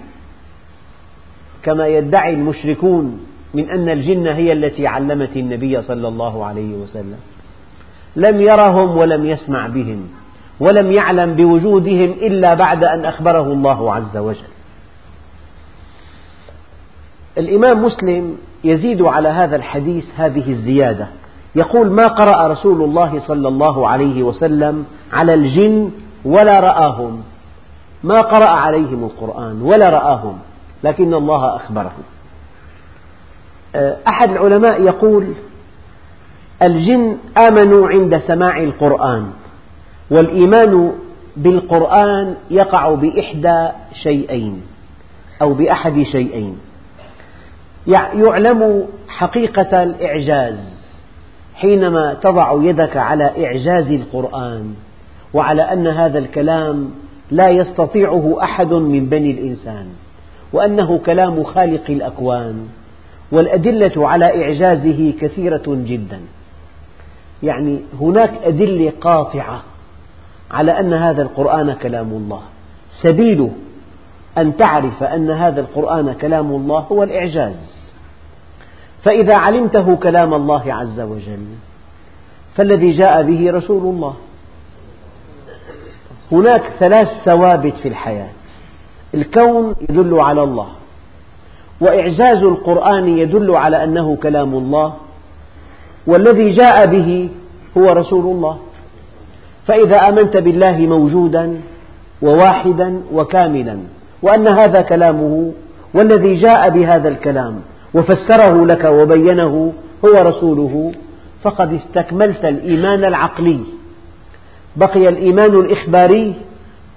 كما 1.64 1.88
يدعي 1.88 2.34
المشركون 2.34 3.29
من 3.54 3.70
أن 3.70 3.90
الجن 3.90 4.28
هي 4.28 4.52
التي 4.52 4.88
علمت 4.88 5.38
النبي 5.38 5.82
صلى 5.82 6.08
الله 6.08 6.46
عليه 6.46 6.74
وسلم. 6.74 7.20
لم 8.16 8.42
يرهم 8.42 8.98
ولم 8.98 9.26
يسمع 9.26 9.68
بهم 9.68 10.10
ولم 10.60 10.92
يعلم 10.92 11.36
بوجودهم 11.36 12.12
إلا 12.12 12.54
بعد 12.54 12.84
أن 12.84 13.06
أخبره 13.06 13.54
الله 13.54 13.94
عز 13.94 14.18
وجل. 14.18 14.50
الإمام 17.38 17.86
مسلم 17.86 18.38
يزيد 18.64 19.02
على 19.02 19.30
هذا 19.30 19.56
الحديث 19.56 20.06
هذه 20.18 20.52
الزيادة. 20.52 21.08
يقول 21.56 21.92
ما 21.92 22.04
قرأ 22.04 22.48
رسول 22.48 22.82
الله 22.82 23.20
صلى 23.20 23.48
الله 23.48 23.88
عليه 23.88 24.24
وسلم 24.24 24.86
على 25.14 25.34
الجن 25.34 25.92
ولا 26.26 26.60
رآهم. 26.60 27.24
ما 28.04 28.22
قرأ 28.22 28.50
عليهم 28.50 29.04
القرآن 29.04 29.62
ولا 29.62 29.90
رآهم 29.90 30.38
لكن 30.84 31.14
الله 31.14 31.56
أخبره 31.56 31.92
أحد 34.08 34.30
العلماء 34.30 34.82
يقول 34.82 35.34
الجن 36.62 37.18
آمنوا 37.48 37.90
عند 37.90 38.18
سماع 38.28 38.60
القرآن 38.60 39.26
والإيمان 40.12 40.92
بالقرآن 41.38 42.36
يقع 42.52 42.94
بإحدى 42.94 43.68
شيئين 44.04 44.62
أو 45.42 45.54
بأحد 45.54 46.04
شيئين. 46.04 46.58
يعلم 47.88 48.88
حقيقة 49.08 49.84
الإعجاز 49.84 50.80
حينما 51.56 52.14
تضع 52.14 52.64
يدك 52.64 52.98
على 52.98 53.46
إعجاز 53.46 53.92
القرآن 53.92 54.74
وعلى 55.34 55.62
أن 55.62 55.88
هذا 55.88 56.20
الكلام 56.20 56.92
لا 57.32 57.50
يستطيعه 57.50 58.38
أحد 58.44 58.74
من 58.74 59.06
بني 59.06 59.32
الإنسان 59.32 59.86
وأنه 60.54 60.98
كلام 60.98 61.44
خالق 61.44 61.84
الأكوان. 61.90 62.68
والأدلة 63.32 64.08
على 64.08 64.44
إعجازه 64.44 65.14
كثيرة 65.22 65.64
جدا. 65.68 66.20
يعني 67.44 67.80
هناك 68.02 68.34
أدلة 68.44 68.94
قاطعة 69.02 69.64
على 70.52 70.80
أن 70.80 70.94
هذا 70.94 71.22
القرآن 71.22 71.74
كلام 71.74 72.10
الله. 72.10 72.42
سبيل 73.02 73.50
أن 74.38 74.58
تعرف 74.58 75.04
أن 75.04 75.30
هذا 75.30 75.62
القرآن 75.62 76.14
كلام 76.14 76.52
الله 76.52 76.80
هو 76.80 77.04
الإعجاز. 77.04 77.56
فإذا 79.04 79.36
علمته 79.36 79.96
كلام 79.96 80.34
الله 80.34 80.74
عز 80.74 81.00
وجل 81.00 81.46
فالذي 82.56 82.92
جاء 82.92 83.24
به 83.24 83.52
رسول 83.52 83.96
الله. 83.96 84.16
هناك 86.32 86.64
ثلاث 86.80 87.08
ثوابت 87.26 87.74
في 87.74 87.88
الحياة. 87.88 88.30
الكون 89.14 89.76
يدل 89.90 90.20
على 90.20 90.44
الله. 90.44 90.68
وإعجاز 91.82 92.44
القرآن 92.44 93.18
يدل 93.18 93.56
على 93.56 93.84
أنه 93.84 94.16
كلام 94.24 94.54
الله 94.54 94.94
والذي 96.08 96.52
جاء 96.52 96.86
به 96.86 97.30
هو 97.78 97.90
رسول 97.90 98.26
الله. 98.26 98.58
فإذا 99.68 100.10
آمنت 100.10 100.38
بالله 100.38 100.78
موجودا 100.78 101.62
وواحدا 102.22 103.02
وكاملا 103.14 103.78
وأن 104.22 104.48
هذا 104.48 104.82
كلامه 104.82 105.52
والذي 105.94 106.36
جاء 106.36 106.70
بهذا 106.70 107.10
الكلام 107.10 107.62
وفسره 107.94 108.66
لك 108.66 108.86
وبينه 108.86 109.74
هو 110.06 110.22
رسوله 110.22 110.92
فقد 111.44 111.74
استكملت 111.74 112.46
الإيمان 112.46 113.06
العقلي. 113.06 113.60
بقي 114.76 115.10
الإيمان 115.10 115.60
الإخباري 115.60 116.34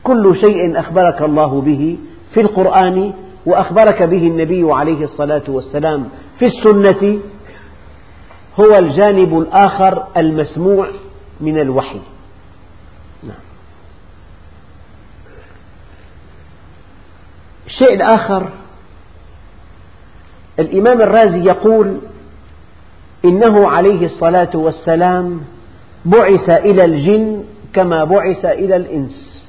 كل 0.03 0.37
شيء 0.41 0.81
أخبرك 0.81 1.23
الله 1.23 1.61
به 1.61 1.97
في 2.35 2.41
القرآن 2.41 3.13
وأخبرك 3.47 4.03
به 4.03 4.27
النبي 4.27 4.73
عليه 4.73 5.05
الصلاة 5.05 5.43
والسلام 5.49 6.09
في 6.39 6.47
السنة 6.47 7.19
هو 8.61 8.79
الجانب 8.79 9.39
الآخر 9.39 10.07
المسموع 10.17 10.89
من 11.41 11.61
الوحي 11.61 12.01
نعم. 13.23 13.43
الشيء 17.67 17.95
الآخر 17.95 18.49
الإمام 20.59 21.03
الرازي 21.03 21.39
يقول 21.39 21.99
إنه 23.25 23.69
عليه 23.69 24.07
الصلاة 24.07 24.51
والسلام 24.55 25.41
بعث 26.05 26.51
إلى 26.51 26.85
الجن 26.85 27.45
كما 27.75 28.05
بعث 28.05 28.45
إلى 28.45 28.77
الإنس 28.77 29.49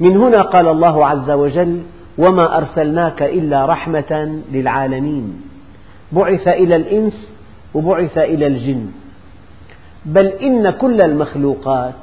من 0.00 0.16
هنا 0.16 0.42
قال 0.42 0.68
الله 0.68 1.06
عز 1.06 1.30
وجل 1.30 1.82
وما 2.18 2.56
أرسلناك 2.56 3.22
إلا 3.22 3.66
رحمة 3.66 4.40
للعالمين. 4.52 5.42
بعث 6.12 6.48
إلى 6.48 6.76
الإنس 6.76 7.32
وبعث 7.74 8.18
إلى 8.18 8.46
الجن. 8.46 8.90
بل 10.04 10.26
إن 10.26 10.70
كل 10.70 11.00
المخلوقات 11.02 11.94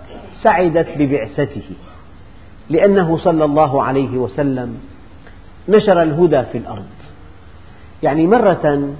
سعدت 0.42 0.88
ببعثته 0.98 1.70
لأنه 2.70 3.18
صلى 3.18 3.46
الله 3.46 3.84
عليه 3.84 4.18
وسلم 4.18 4.78
نشر 5.70 6.02
الهدى 6.02 6.44
في 6.52 6.58
الأرض. 6.58 6.86
يعني 8.04 8.28
مرة 8.28 8.94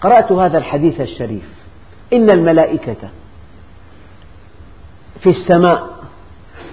قرأت 0.00 0.32
هذا 0.32 0.58
الحديث 0.58 1.00
الشريف. 1.00 1.54
إن 2.12 2.30
الملائكة 2.30 3.08
في 5.20 5.30
السماء 5.30 5.88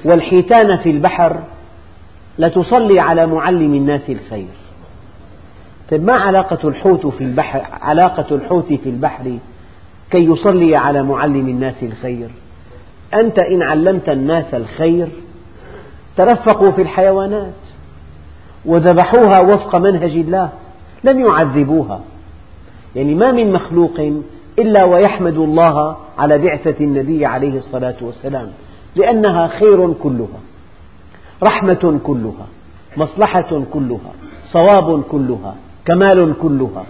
والحيتان 0.06 0.77
في 0.77 0.89
البحر 0.89 1.44
لتصلي 2.39 3.00
على 3.00 3.27
معلم 3.27 3.75
الناس 3.75 4.09
الخير. 4.09 4.47
طيب 5.91 6.03
ما 6.03 6.13
علاقة 6.13 6.67
الحوت 6.67 7.07
في 7.07 7.23
البحر؟ 7.23 7.61
علاقة 7.81 8.35
الحوت 8.35 8.73
في 8.73 8.89
البحر 8.89 9.38
كي 10.11 10.25
يصلي 10.25 10.75
على 10.75 11.03
معلم 11.03 11.50
الناس 11.50 11.83
الخير؟ 11.83 12.29
أنت 13.13 13.39
إن 13.39 13.61
علمت 13.61 14.09
الناس 14.09 14.53
الخير 14.53 15.07
ترفقوا 16.17 16.71
في 16.71 16.81
الحيوانات 16.81 17.53
وذبحوها 18.65 19.39
وفق 19.39 19.75
منهج 19.75 20.11
الله 20.11 20.50
لم 21.03 21.25
يعذبوها. 21.25 22.00
يعني 22.95 23.15
ما 23.15 23.31
من 23.31 23.51
مخلوق 23.53 24.11
إلا 24.59 24.83
ويحمد 24.83 25.38
الله 25.38 25.97
على 26.17 26.38
بعثة 26.38 26.75
النبي 26.81 27.25
عليه 27.25 27.57
الصلاة 27.57 27.95
والسلام 28.01 28.47
لأنها 28.95 29.47
خير 29.47 29.93
كلها. 29.93 30.39
رحمة 31.43 32.00
كلها 32.03 32.48
مصلحة 32.98 33.63
كلها 33.74 34.12
صواب 34.51 35.03
كلها 35.03 35.55
كمال 35.86 36.33
كلها. 36.41 36.86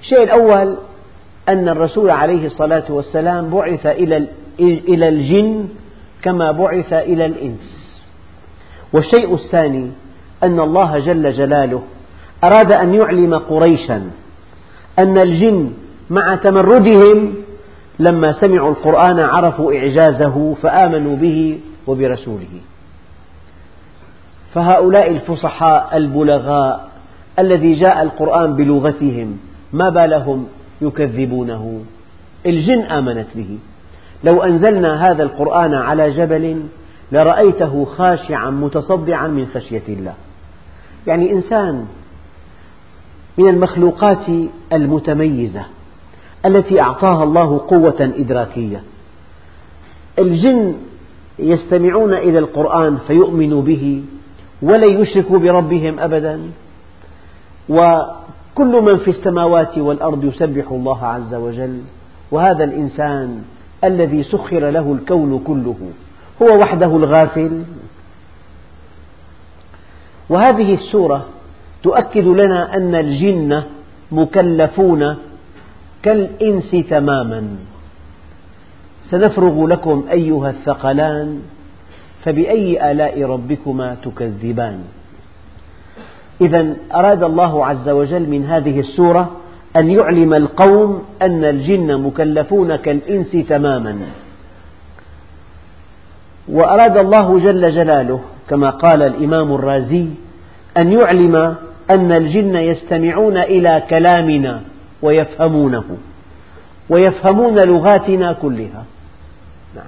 الشيء 0.00 0.22
الأول 0.22 0.76
أن 1.48 1.68
الرسول 1.68 2.10
عليه 2.10 2.46
الصلاة 2.46 2.84
والسلام 2.88 3.50
بعث 3.50 3.86
إلى 4.60 5.08
الجن 5.08 5.68
كما 6.22 6.52
بعث 6.52 6.92
إلى 6.92 7.26
الإنس. 7.26 8.00
والشيء 8.92 9.34
الثاني 9.34 9.90
أن 10.42 10.60
الله 10.60 10.98
جل 10.98 11.32
جلاله 11.32 11.82
أراد 12.44 12.72
أن 12.72 12.94
يعلم 12.94 13.34
قريشا 13.34 14.10
أن 14.98 15.18
الجن 15.18 15.72
مع 16.10 16.36
تمردهم 16.36 17.34
لما 17.98 18.32
سمعوا 18.32 18.70
القرآن 18.70 19.20
عرفوا 19.20 19.72
إعجازه 19.72 20.54
فآمنوا 20.62 21.16
به 21.16 21.58
وبرسوله. 21.86 22.60
فهؤلاء 24.54 25.10
الفصحاء 25.10 25.96
البلغاء 25.96 26.88
الذي 27.38 27.74
جاء 27.74 28.02
القرآن 28.02 28.56
بلغتهم 28.56 29.38
ما 29.72 29.88
بالهم 29.88 30.46
يكذبونه؟ 30.80 31.80
الجن 32.46 32.80
آمنت 32.80 33.26
به. 33.34 33.58
لو 34.24 34.42
أنزلنا 34.42 35.10
هذا 35.10 35.22
القرآن 35.22 35.74
على 35.74 36.10
جبل 36.10 36.62
لرأيته 37.12 37.84
خاشعا 37.84 38.50
متصدعا 38.50 39.28
من 39.28 39.46
خشية 39.54 39.82
الله. 39.88 40.14
يعني 41.06 41.32
إنسان 41.32 41.86
من 43.38 43.48
المخلوقات 43.48 44.26
المتميزة. 44.72 45.62
التي 46.44 46.80
أعطاها 46.80 47.24
الله 47.24 47.60
قوة 47.68 48.10
إدراكية. 48.18 48.82
الجن 50.18 50.74
يستمعون 51.38 52.14
إلى 52.14 52.38
القرآن 52.38 52.98
فيؤمنوا 53.06 53.62
به 53.62 54.04
ولن 54.62 55.00
يشركوا 55.00 55.38
بربهم 55.38 56.00
أبدا. 56.00 56.40
وكل 57.68 58.82
من 58.82 58.96
في 58.96 59.10
السماوات 59.10 59.78
والأرض 59.78 60.24
يسبح 60.24 60.70
الله 60.70 61.04
عز 61.04 61.34
وجل. 61.34 61.80
وهذا 62.30 62.64
الإنسان 62.64 63.42
الذي 63.84 64.22
سخر 64.22 64.70
له 64.70 64.92
الكون 64.92 65.38
كله 65.38 65.76
هو 66.42 66.58
وحده 66.60 66.96
الغافل. 66.96 67.62
وهذه 70.28 70.74
السورة 70.74 71.24
تؤكد 71.82 72.26
لنا 72.26 72.76
أن 72.76 72.94
الجن 72.94 73.62
مكلفون 74.12 75.16
كالإنس 76.02 76.70
تماما. 76.90 77.42
سنفرغ 79.10 79.66
لكم 79.66 80.04
أيها 80.10 80.50
الثقلان 80.50 81.40
فبأي 82.24 82.90
آلاء 82.90 83.22
ربكما 83.22 83.96
تكذبان. 84.04 84.84
إذا 86.40 86.74
أراد 86.94 87.22
الله 87.22 87.66
عز 87.66 87.88
وجل 87.88 88.28
من 88.28 88.44
هذه 88.44 88.80
السورة 88.80 89.30
أن 89.76 89.90
يعلم 89.90 90.34
القوم 90.34 91.02
أن 91.22 91.44
الجن 91.44 92.00
مكلفون 92.00 92.76
كالإنس 92.76 93.30
تماما. 93.48 93.98
وأراد 96.48 96.96
الله 96.96 97.38
جل 97.38 97.74
جلاله 97.74 98.20
كما 98.48 98.70
قال 98.70 99.02
الإمام 99.02 99.54
الرازي 99.54 100.06
أن 100.76 100.92
يعلم 100.92 101.54
أن 101.90 102.12
الجن 102.12 102.56
يستمعون 102.56 103.36
إلى 103.36 103.82
كلامنا. 103.90 104.60
ويفهمونه. 105.02 105.96
ويفهمون 106.88 107.58
لغاتنا 107.58 108.32
كلها. 108.32 108.84
نعم. 109.76 109.84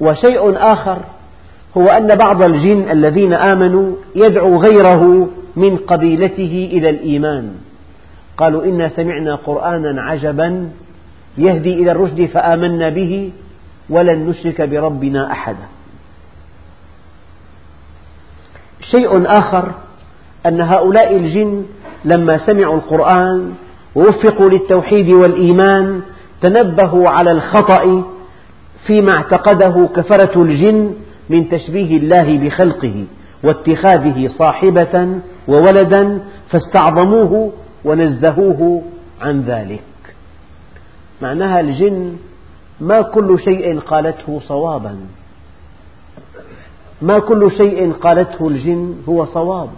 وشيء 0.00 0.72
آخر 0.72 0.98
هو 1.76 1.86
أن 1.86 2.08
بعض 2.08 2.44
الجن 2.44 2.90
الذين 2.90 3.32
آمنوا 3.32 3.96
يدعو 4.14 4.56
غيره 4.56 5.28
من 5.56 5.76
قبيلته 5.76 6.68
إلى 6.72 6.90
الإيمان. 6.90 7.54
قالوا 8.36 8.64
إنا 8.64 8.88
سمعنا 8.88 9.34
قرآنا 9.34 10.02
عجبا 10.02 10.70
يهدي 11.38 11.72
إلى 11.72 11.92
الرشد 11.92 12.26
فآمنا 12.26 12.88
به 12.88 13.32
ولن 13.90 14.26
نشرك 14.26 14.62
بربنا 14.62 15.32
أحدا. 15.32 15.66
شيء 18.90 19.38
آخر 19.38 19.72
أن 20.46 20.60
هؤلاء 20.60 21.16
الجن 21.16 21.64
لما 22.04 22.46
سمعوا 22.46 22.76
القرآن 22.76 23.54
ووفقوا 23.94 24.50
للتوحيد 24.50 25.08
والإيمان 25.08 26.00
تنبهوا 26.40 27.08
على 27.08 27.32
الخطأ 27.32 28.04
فيما 28.86 29.12
اعتقده 29.12 29.88
كفرة 29.96 30.42
الجن 30.42 30.94
من 31.30 31.48
تشبيه 31.48 31.96
الله 31.96 32.38
بخلقه 32.38 33.04
واتخاذه 33.44 34.28
صاحبة 34.28 35.08
وولدا 35.48 36.20
فاستعظموه 36.50 37.52
ونزهوه 37.84 38.82
عن 39.20 39.40
ذلك. 39.40 39.82
معناها 41.22 41.60
الجن 41.60 42.16
ما 42.80 43.02
كل 43.02 43.38
شيء 43.44 43.80
قالته 43.80 44.40
صوابا. 44.40 44.96
ما 47.02 47.18
كل 47.18 47.50
شيء 47.56 47.92
قالته 47.92 48.48
الجن 48.48 48.94
هو 49.08 49.24
صواب. 49.24 49.68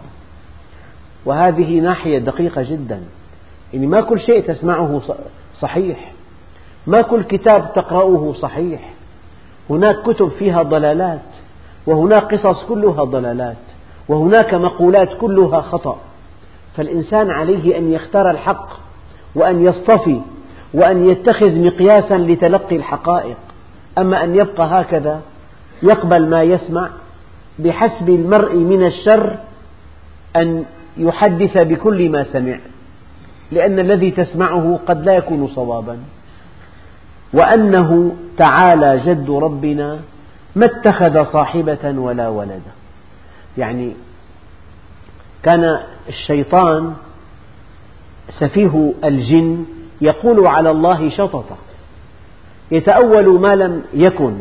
وهذه 1.27 1.81
ناحية 1.81 2.19
دقيقة 2.19 2.63
جدا. 2.63 3.01
يعني 3.73 3.87
ما 3.87 4.01
كل 4.01 4.21
شيء 4.21 4.41
تسمعه 4.41 5.01
صحيح. 5.61 6.13
ما 6.87 7.03
كل 7.03 7.23
كتاب 7.23 7.73
تقرأه 7.75 8.35
صحيح. 8.41 8.91
هناك 9.71 10.03
كتب 10.03 10.29
فيها 10.29 10.63
ضلالات 10.63 11.21
وهناك 11.87 12.35
قصص 12.35 12.65
كلها 12.65 13.05
ضلالات 13.05 13.57
وهناك 14.09 14.55
مقولات 14.55 15.09
كلها 15.21 15.61
خطأ. 15.61 15.99
فالإنسان 16.77 17.31
عليه 17.31 17.79
أن 17.79 17.93
يختار 17.93 18.31
الحق 18.31 18.69
وأن 19.35 19.67
يصطفي 19.67 20.21
وأن 20.75 21.09
يتخذ 21.11 21.61
مقياسا 21.61 22.19
لتلقي 22.19 22.77
الحقائق. 22.77 23.37
أما 23.99 24.25
أن 24.25 24.35
يبقى 24.35 24.67
هكذا 24.81 25.21
يقبل 25.83 26.29
ما 26.29 26.43
يسمع 26.43 26.91
بحسب 27.59 28.09
المرء 28.09 28.55
من 28.57 28.87
الشر 28.87 29.37
أن 30.37 30.65
يحدث 30.99 31.59
بكل 31.59 32.11
ما 32.11 32.25
سمع 32.25 32.59
لأن 33.53 33.79
الذي 33.79 34.11
تسمعه 34.11 34.81
قد 34.87 35.05
لا 35.05 35.13
يكون 35.13 35.49
صوابا. 35.49 35.99
وأنه 37.33 38.17
تعالى 38.37 39.01
جد 39.07 39.31
ربنا 39.31 39.99
ما 40.57 40.67
اتخذ 40.67 41.33
صاحبة 41.33 41.95
ولا 41.99 42.29
ولدا. 42.29 42.73
يعني 43.59 43.93
كان 45.43 45.81
الشيطان 46.09 46.95
سفيه 48.31 48.93
الجن 49.05 49.65
يقول 50.01 50.47
على 50.47 50.71
الله 50.71 51.11
شططا 51.11 51.57
يتأول 52.71 53.41
ما 53.41 53.55
لم 53.57 53.83
يكن 53.95 54.35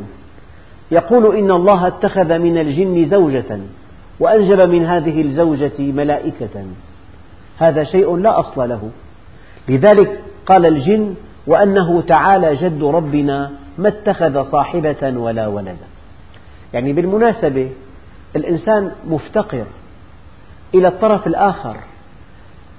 يقول 0.92 1.36
إن 1.36 1.52
الله 1.52 1.88
اتخذ 1.88 2.38
من 2.38 2.58
الجن 2.58 3.10
زوجة. 3.10 3.60
وأنجب 4.20 4.62
من 4.62 4.86
هذه 4.86 5.22
الزوجة 5.22 5.80
ملائكة. 5.80 6.66
هذا 7.58 7.84
شيء 7.84 8.16
لا 8.16 8.40
أصل 8.40 8.70
له. 8.70 8.90
لذلك 9.70 10.20
قال 10.46 10.66
الجن 10.66 11.16
وأنه 11.48 12.02
تعالى 12.02 12.56
جد 12.56 12.84
ربنا 12.84 13.52
ما 13.78 13.88
اتخذ 13.88 14.52
صاحبة 14.52 15.14
ولا 15.18 15.48
ولدا. 15.48 15.88
يعني 16.74 16.94
بالمناسبة 16.94 17.70
الإنسان 18.36 18.92
مفتقر 19.10 19.66
إلى 20.76 20.88
الطرف 20.88 21.28
الآخر. 21.28 21.78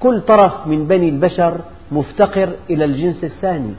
كل 0.01 0.21
طرف 0.21 0.67
من 0.67 0.87
بني 0.87 1.09
البشر 1.09 1.61
مفتقر 1.93 2.49
إلى 2.71 2.85
الجنس 2.85 3.25
الثاني. 3.25 3.75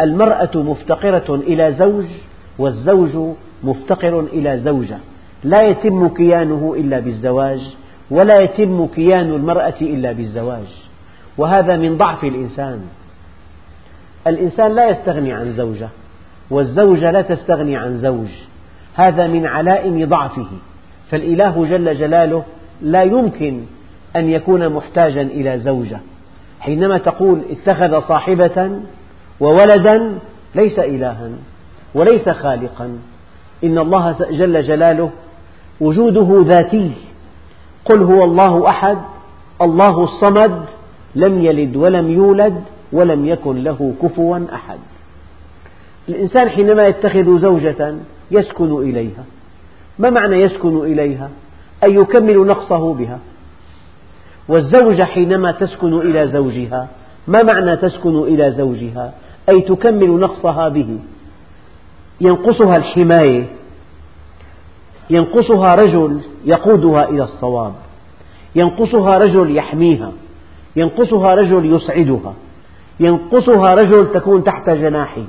المرأة 0.00 0.50
مفتقرة 0.54 1.34
إلى 1.34 1.74
زوج 1.78 2.04
والزوج 2.58 3.34
مفتقر 3.64 4.20
إلى 4.20 4.58
زوجة. 4.58 4.98
لا 5.44 5.62
يتم 5.62 6.08
كيانه 6.08 6.74
إلا 6.78 6.98
بالزواج 6.98 7.76
ولا 8.10 8.40
يتم 8.40 8.86
كيان 8.86 9.34
المرأة 9.34 9.74
إلا 9.80 10.12
بالزواج 10.12 10.66
وهذا 11.38 11.76
من 11.76 11.96
ضعف 11.96 12.24
الإنسان. 12.24 12.80
الإنسان 14.26 14.74
لا 14.74 14.88
يستغني 14.90 15.32
عن 15.32 15.54
زوجة 15.56 15.88
والزوجة 16.50 17.10
لا 17.10 17.22
تستغني 17.22 17.76
عن 17.76 17.98
زوج 17.98 18.28
هذا 18.94 19.26
من 19.26 19.46
علائم 19.46 20.08
ضعفه. 20.08 20.46
فالإله 21.10 21.66
جل 21.66 21.94
جلاله 21.94 22.42
لا 22.82 23.02
يمكن 23.02 23.60
أن 24.16 24.28
يكون 24.28 24.68
محتاجا 24.68 25.22
إلى 25.22 25.58
زوجة. 25.58 25.98
حينما 26.60 26.98
تقول 26.98 27.42
اتخذ 27.50 28.00
صاحبة 28.00 28.80
وولدا 29.40 30.18
ليس 30.54 30.78
إلها 30.78 31.30
وليس 31.94 32.28
خالقا. 32.28 32.98
إن 33.64 33.78
الله 33.78 34.16
جل 34.30 34.62
جلاله 34.62 35.10
وجوده 35.80 36.44
ذاتي. 36.46 36.92
قل 37.84 38.02
هو 38.02 38.24
الله 38.24 38.68
أحد 38.68 38.98
الله 39.62 40.04
الصمد 40.04 40.64
لم 41.14 41.44
يلد 41.44 41.76
ولم 41.76 42.10
يولد 42.10 42.62
ولم 42.92 43.26
يكن 43.26 43.62
له 43.62 43.94
كفوا 44.02 44.40
أحد. 44.54 44.78
الإنسان 46.08 46.48
حينما 46.48 46.86
يتخذ 46.86 47.38
زوجة 47.38 47.94
يسكن 48.30 48.82
إليها. 48.82 49.24
ما 49.98 50.10
معنى 50.10 50.36
يسكن 50.36 50.78
إليها؟ 50.78 51.30
أي 51.84 51.94
يكمل 51.94 52.46
نقصه 52.46 52.94
بها. 52.94 53.18
والزوجة 54.48 55.02
حينما 55.02 55.52
تسكن 55.52 56.00
إلى 56.00 56.28
زوجها 56.28 56.88
ما 57.28 57.42
معنى 57.42 57.76
تسكن 57.76 58.18
إلى 58.18 58.50
زوجها؟ 58.50 59.12
أي 59.48 59.60
تكمل 59.60 60.10
نقصها 60.10 60.68
به. 60.68 60.98
ينقصها 62.20 62.76
الحماية. 62.76 63.44
ينقصها 65.10 65.74
رجل 65.74 66.20
يقودها 66.44 67.08
إلى 67.08 67.22
الصواب. 67.22 67.72
ينقصها 68.56 69.18
رجل 69.18 69.56
يحميها. 69.56 70.12
ينقصها 70.76 71.34
رجل 71.34 71.74
يسعدها. 71.74 72.34
ينقصها 73.00 73.74
رجل 73.74 74.12
تكون 74.12 74.44
تحت 74.44 74.70
جناحه. 74.70 75.26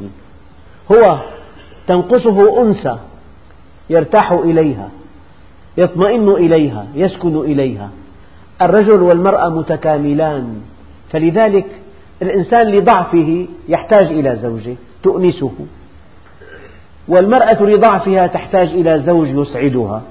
هو 0.92 1.18
تنقصه 1.88 2.62
أنثى 2.62 2.98
يرتاح 3.90 4.32
إليها 4.32 4.90
يطمئن 5.78 6.30
إليها 6.30 6.88
يسكن 6.96 7.38
إليها. 7.38 7.90
الرجل 8.62 9.02
والمرأة 9.02 9.50
متكاملان. 9.50 10.62
فلذلك 11.12 11.66
الإنسان 12.22 12.68
لضعفه 12.68 13.48
يحتاج 13.70 14.06
إلى 14.06 14.36
زوجة 14.36 14.76
تؤنسه. 15.04 15.52
والمرأة 17.08 17.64
لضعفها 17.64 18.28
تحتاج 18.28 18.68
إلى 18.68 19.04
زوج 19.06 19.28
يسعدها 19.28 20.02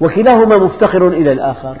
وكلاهما 0.00 0.56
مفتقر 0.56 1.08
إلى 1.08 1.32
الآخر. 1.32 1.76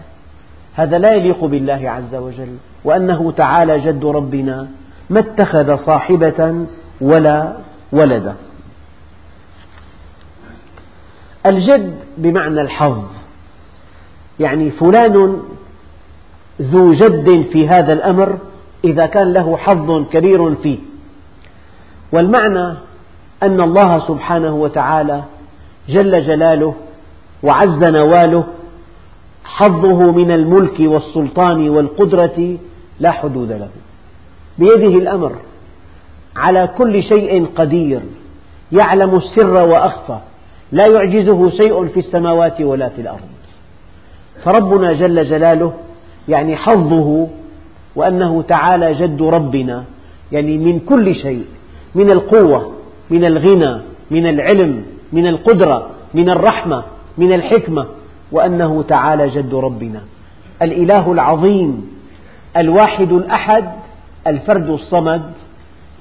هذا 0.74 0.98
لا 0.98 1.14
يليق 1.14 1.44
بالله 1.44 1.90
عز 1.90 2.14
وجل 2.14 2.56
وأنه 2.84 3.32
تعالى 3.32 3.78
جد 3.78 4.04
ربنا 4.04 4.68
ما 5.10 5.20
اتخذ 5.20 5.76
صاحبة 5.76 6.66
ولا 7.00 7.52
ولدا. 7.92 8.34
الجد 11.46 11.94
بمعنى 12.18 12.60
الحظ 12.60 13.04
يعني 14.40 14.70
فلان 14.70 15.42
ذو 16.62 16.92
جد 16.92 17.46
في 17.52 17.68
هذا 17.68 17.92
الأمر 17.92 18.38
إذا 18.84 19.06
كان 19.06 19.32
له 19.32 19.56
حظ 19.56 20.08
كبير 20.10 20.54
فيه. 20.54 20.78
والمعنى 22.12 22.74
أن 23.42 23.60
الله 23.60 23.98
سبحانه 24.08 24.54
وتعالى 24.54 25.22
جل 25.88 26.26
جلاله 26.26 26.74
وعز 27.42 27.84
نواله 27.84 28.44
حظه 29.44 30.12
من 30.12 30.30
الملك 30.30 30.80
والسلطان 30.80 31.68
والقدرة 31.68 32.56
لا 33.00 33.10
حدود 33.10 33.52
له. 33.52 33.68
بيده 34.58 34.98
الأمر. 34.98 35.32
على 36.36 36.68
كل 36.78 37.02
شيء 37.02 37.46
قدير. 37.56 38.00
يعلم 38.72 39.16
السر 39.16 39.54
وأخفى. 39.54 40.18
لا 40.72 40.84
يعجزه 40.90 41.50
شيء 41.50 41.86
في 41.86 42.00
السماوات 42.00 42.60
ولا 42.60 42.88
في 42.88 43.00
الأرض. 43.00 43.20
فربنا 44.44 44.92
جل 44.92 45.24
جلاله 45.24 45.72
يعني 46.28 46.56
حظه 46.56 47.26
وأنه 47.96 48.42
تعالى 48.42 48.94
جد 48.94 49.22
ربنا 49.22 49.84
يعني 50.32 50.58
من 50.58 50.80
كل 50.80 51.14
شيء. 51.14 51.44
من 51.94 52.10
القوة. 52.10 52.77
من 53.10 53.24
الغنى 53.24 53.80
من 54.10 54.26
العلم 54.26 54.84
من 55.12 55.26
القدرة 55.26 55.90
من 56.14 56.30
الرحمة 56.30 56.82
من 57.18 57.32
الحكمة 57.32 57.86
وأنه 58.32 58.82
تعالى 58.82 59.28
جد 59.28 59.54
ربنا. 59.54 60.00
الإله 60.62 61.12
العظيم 61.12 61.98
الواحد 62.56 63.12
الأحد 63.12 63.64
الفرد 64.26 64.68
الصمد 64.70 65.22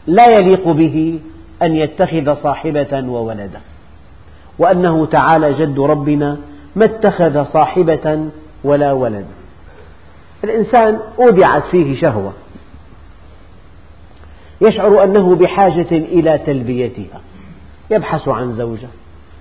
لا 0.08 0.30
يليق 0.30 0.68
به 0.68 1.20
أن 1.62 1.76
يتخذ 1.76 2.34
صاحبة 2.34 3.04
وولدا 3.08 3.60
وأنه 4.60 5.06
تعالى 5.06 5.54
جد 5.54 5.80
ربنا 5.80 6.38
ما 6.76 6.86
اتخذ 6.86 7.44
صاحبة 7.44 8.30
ولا 8.64 8.92
ولد. 8.92 9.26
الإنسان 10.44 11.00
أودعت 11.20 11.64
فيه 11.72 12.02
شهوة. 12.02 12.34
يشعر 14.62 15.04
أنه 15.04 15.36
بحاجة 15.36 15.92
إلى 15.92 16.38
تلبيتها. 16.46 17.22
يبحث 17.92 18.28
عن 18.28 18.54
زوجة. 18.54 18.88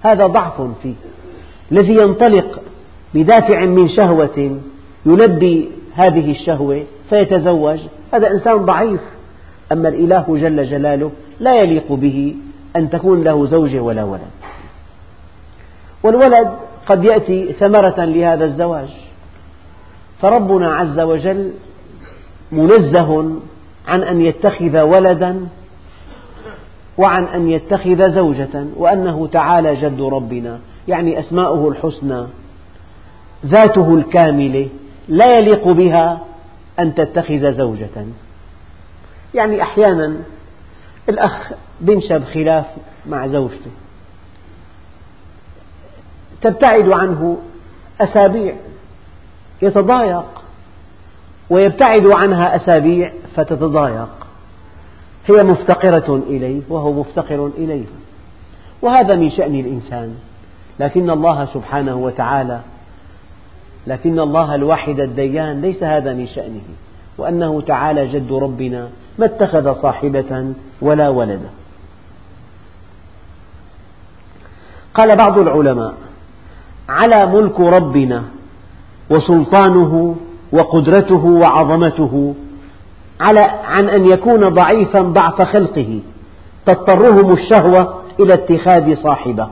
هذا 0.02 0.26
ضعف 0.26 0.62
فيه. 0.82 0.94
الذي 1.72 1.94
ينطلق 1.94 2.60
بدافع 3.14 3.64
من 3.64 3.88
شهوة 3.88 4.60
يلبي 5.06 5.70
هذه 5.94 6.30
الشهوة 6.30 6.84
فيتزوج. 7.10 7.78
هذا 8.12 8.30
إنسان 8.30 8.56
ضعيف. 8.56 9.00
أما 9.72 9.88
الإله 9.88 10.24
جل 10.28 10.64
جلاله 10.64 11.10
لا 11.40 11.54
يليق 11.54 11.92
به 11.92 12.34
أن 12.76 12.90
تكون 12.90 13.24
له 13.24 13.46
زوجة 13.46 13.80
ولا 13.80 14.04
ولد. 14.04 14.30
والولد 16.02 16.48
قد 16.86 17.04
يأتي 17.04 17.52
ثمرة 17.52 18.04
لهذا 18.04 18.44
الزواج. 18.44 18.88
فربنا 20.20 20.74
عز 20.74 21.00
وجل 21.00 21.52
منزه 22.52 23.30
عن 23.86 24.02
أن 24.02 24.20
يتخذ 24.20 24.80
ولدا 24.80 25.48
وعن 26.98 27.24
أن 27.24 27.50
يتخذ 27.50 28.14
زوجة 28.14 28.64
وأنه 28.76 29.26
تعالى 29.26 29.76
جد 29.76 30.00
ربنا 30.00 30.58
يعني 30.88 31.18
أسماؤه 31.18 31.68
الحسنى 31.68 32.26
ذاته 33.46 33.94
الكاملة 33.94 34.68
لا 35.08 35.38
يليق 35.38 35.68
بها 35.68 36.20
أن 36.78 36.94
تتخذ 36.94 37.52
زوجة. 37.52 38.06
يعني 39.34 39.62
أحيانا 39.62 40.16
الأخ 41.08 41.52
بنشب 41.80 42.24
خلاف 42.24 42.66
مع 43.06 43.26
زوجته. 43.26 43.70
تبتعد 46.42 46.88
عنه 46.88 47.38
أسابيع 48.00 48.54
يتضايق. 49.62 50.45
ويبتعد 51.50 52.06
عنها 52.06 52.56
أسابيع 52.56 53.12
فتتضايق. 53.36 54.08
هي 55.26 55.42
مفتقرة 55.42 56.22
إليه 56.28 56.60
وهو 56.68 56.92
مفتقر 56.92 57.50
إليها. 57.58 57.96
وهذا 58.82 59.14
من 59.14 59.30
شأن 59.30 59.54
الإنسان. 59.54 60.14
لكن 60.80 61.10
الله 61.10 61.44
سبحانه 61.44 61.96
وتعالى 61.96 62.60
لكن 63.86 64.20
الله 64.20 64.54
الواحد 64.54 65.00
الديان 65.00 65.60
ليس 65.60 65.82
هذا 65.82 66.14
من 66.14 66.26
شأنه. 66.26 66.62
وأنه 67.18 67.60
تعالى 67.60 68.06
جد 68.06 68.32
ربنا 68.32 68.88
ما 69.18 69.26
اتخذ 69.26 69.82
صاحبة 69.82 70.52
ولا 70.80 71.08
ولدا. 71.08 71.50
قال 74.94 75.16
بعض 75.16 75.38
العلماء 75.38 75.94
على 76.88 77.26
ملك 77.26 77.60
ربنا 77.60 78.22
وسلطانه 79.10 80.16
وقدرته 80.56 81.24
وعظمته 81.24 82.34
على 83.20 83.40
عن 83.64 83.88
أن 83.88 84.06
يكون 84.06 84.48
ضعيفا 84.48 85.00
ضعف 85.00 85.42
خلقه 85.42 86.00
تضطرهم 86.66 87.32
الشهوة 87.32 88.02
إلى 88.20 88.34
اتخاذ 88.34 88.96
صاحبة 88.96 89.48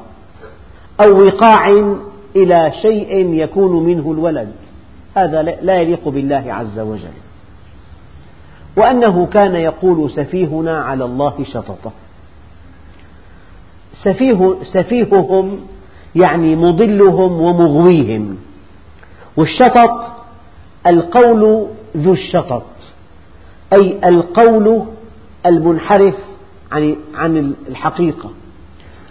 أو 1.06 1.26
وقاع 1.26 1.68
إلى 2.36 2.72
شيء 2.82 3.34
يكون 3.34 3.84
منه 3.84 4.12
الولد. 4.12 4.52
هذا 5.16 5.42
لا 5.42 5.80
يليق 5.80 6.08
بالله 6.08 6.44
عز 6.48 6.78
وجل. 6.78 7.16
وأنه 8.76 9.26
كان 9.26 9.54
يقول 9.54 10.10
سفيهنا 10.10 10.82
على 10.82 11.04
الله 11.04 11.44
شططا 11.52 11.92
سفيه 14.02 14.54
سفيههم 14.72 15.60
يعني 16.14 16.56
مضلهم 16.56 17.40
ومغويهم. 17.40 18.36
والشطط 19.36 20.13
القول 20.86 21.66
ذو 21.96 22.12
الشطط 22.12 22.66
أي 23.72 24.08
القول 24.08 24.84
المنحرف 25.46 26.14
عن 27.14 27.54
الحقيقة. 27.68 28.30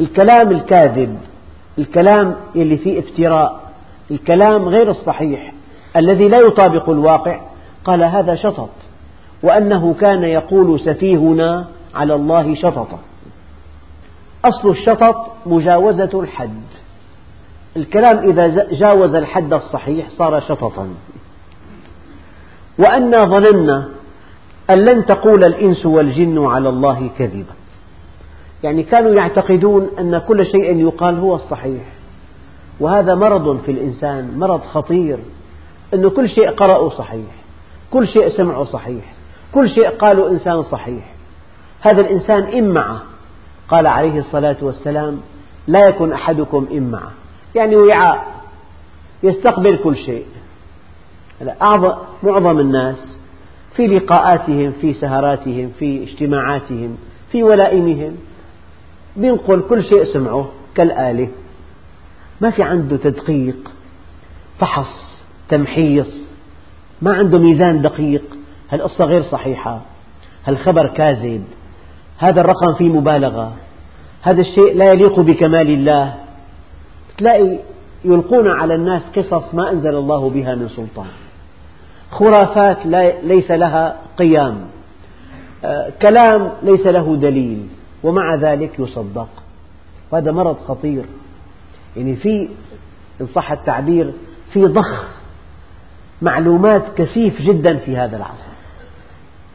الكلام 0.01 0.51
الكاذب 0.51 1.17
الكلام 1.77 2.35
الذي 2.55 2.77
فيه 2.77 2.99
افتراء 2.99 3.63
الكلام 4.11 4.67
غير 4.69 4.91
الصحيح 4.91 5.53
الذي 5.95 6.27
لا 6.27 6.37
يطابق 6.37 6.89
الواقع 6.89 7.41
قال 7.85 8.03
هذا 8.03 8.35
شطط 8.35 8.69
وأنه 9.43 9.93
كان 9.93 10.23
يقول 10.23 10.79
سفيهنا 10.79 11.67
على 11.95 12.15
الله 12.15 12.55
شططا. 12.55 12.99
أصل 14.45 14.69
الشطط 14.69 15.31
مجاوزة 15.45 16.09
الحد. 16.13 16.61
الكلام 17.77 18.17
إذا 18.17 18.67
جاوز 18.71 19.15
الحد 19.15 19.53
الصحيح 19.53 20.09
صار 20.09 20.41
شططا. 20.41 20.87
وأنا 22.79 23.21
ظننا 23.21 23.89
أن 24.69 24.85
لن 24.85 25.05
تقول 25.05 25.43
الإنس 25.43 25.85
والجن 25.85 26.45
على 26.45 26.69
الله 26.69 27.09
كذبا. 27.17 27.53
يعني 28.63 28.83
كانوا 28.83 29.13
يعتقدون 29.13 29.89
أن 29.99 30.17
كل 30.17 30.45
شيء 30.45 30.77
يقال 30.77 31.19
هو 31.19 31.35
الصحيح. 31.35 31.83
وهذا 32.79 33.15
مرض 33.15 33.59
في 33.65 33.71
الإنسان 33.71 34.39
مرض 34.39 34.61
خطير 34.61 35.17
أنه 35.93 36.09
كل 36.09 36.29
شيء 36.29 36.49
قرأوا 36.51 36.89
صحيح 36.89 37.31
كل 37.91 38.07
شيء 38.07 38.29
سمعوا 38.29 38.65
صحيح 38.65 39.13
كل 39.53 39.69
شيء 39.69 39.89
قالوا 39.89 40.29
إنسان 40.29 40.63
صحيح. 40.63 41.13
هذا 41.81 42.01
الإنسان 42.01 42.57
إمعة 42.57 43.01
قال 43.69 43.87
عليه 43.87 44.19
الصلاة 44.19 44.57
والسلام 44.61 45.19
لا 45.67 45.79
يكن 45.89 46.13
أحدكم 46.13 46.67
إمعة 46.77 47.11
يعني 47.55 47.75
وعاء 47.75 48.25
يستقبل 49.23 49.77
كل 49.77 49.95
شيء. 49.95 50.25
معظم 52.23 52.59
الناس 52.59 53.17
في 53.75 53.87
لقاءاتهم 53.87 54.71
في 54.71 54.93
سهراتهم 54.93 55.71
في 55.79 56.03
اجتماعاتهم 56.03 56.97
في 57.31 57.43
ولائمهم 57.43 58.15
بينقل 59.15 59.61
كل 59.61 59.83
شيء 59.83 60.03
سمعه 60.03 60.49
كالآلة. 60.75 61.29
ما 62.41 62.51
في 62.51 62.63
عنده 62.63 62.97
تدقيق 62.97 63.71
فحص 64.59 65.23
تمحيص. 65.49 66.23
ما 67.01 67.13
عنده 67.13 67.39
ميزان 67.39 67.81
دقيق. 67.81 68.23
هالقصة 68.71 69.05
غير 69.05 69.23
صحيحة؟ 69.23 69.81
هالخبر 70.45 70.87
كاذب؟ 70.87 71.43
هذا 72.17 72.41
الرقم 72.41 72.75
فيه 72.77 72.89
مبالغة. 72.89 73.53
هذا 74.21 74.41
الشيء 74.41 74.77
لا 74.77 74.91
يليق 74.91 75.19
بكمال 75.19 75.69
الله. 75.69 76.13
تلاقي 77.17 77.59
يلقون 78.05 78.47
على 78.47 78.75
الناس 78.75 79.01
قصص 79.15 79.53
ما 79.53 79.71
أنزل 79.71 79.95
الله 79.95 80.29
بها 80.29 80.55
من 80.55 80.67
سلطان. 80.67 81.07
خرافات 82.13 82.85
ليس 83.23 83.51
لها 83.51 83.95
قيام. 84.17 84.57
آه، 85.65 85.91
كلام 86.01 86.51
ليس 86.63 86.85
له 86.85 87.15
دليل 87.15 87.67
ومع 88.03 88.35
ذلك 88.35 88.79
يصدق. 88.79 89.29
وهذا 90.11 90.31
مرض 90.31 90.57
خطير. 90.67 91.05
يعني 91.97 92.15
في 92.15 92.49
إن 93.21 93.27
صح 93.35 93.51
التعبير 93.51 94.11
في 94.53 94.65
ضخ 94.65 95.07
معلومات 96.21 96.83
كثيف 96.95 97.41
جدا 97.41 97.77
في 97.77 97.97
هذا 97.97 98.17
العصر. 98.17 98.53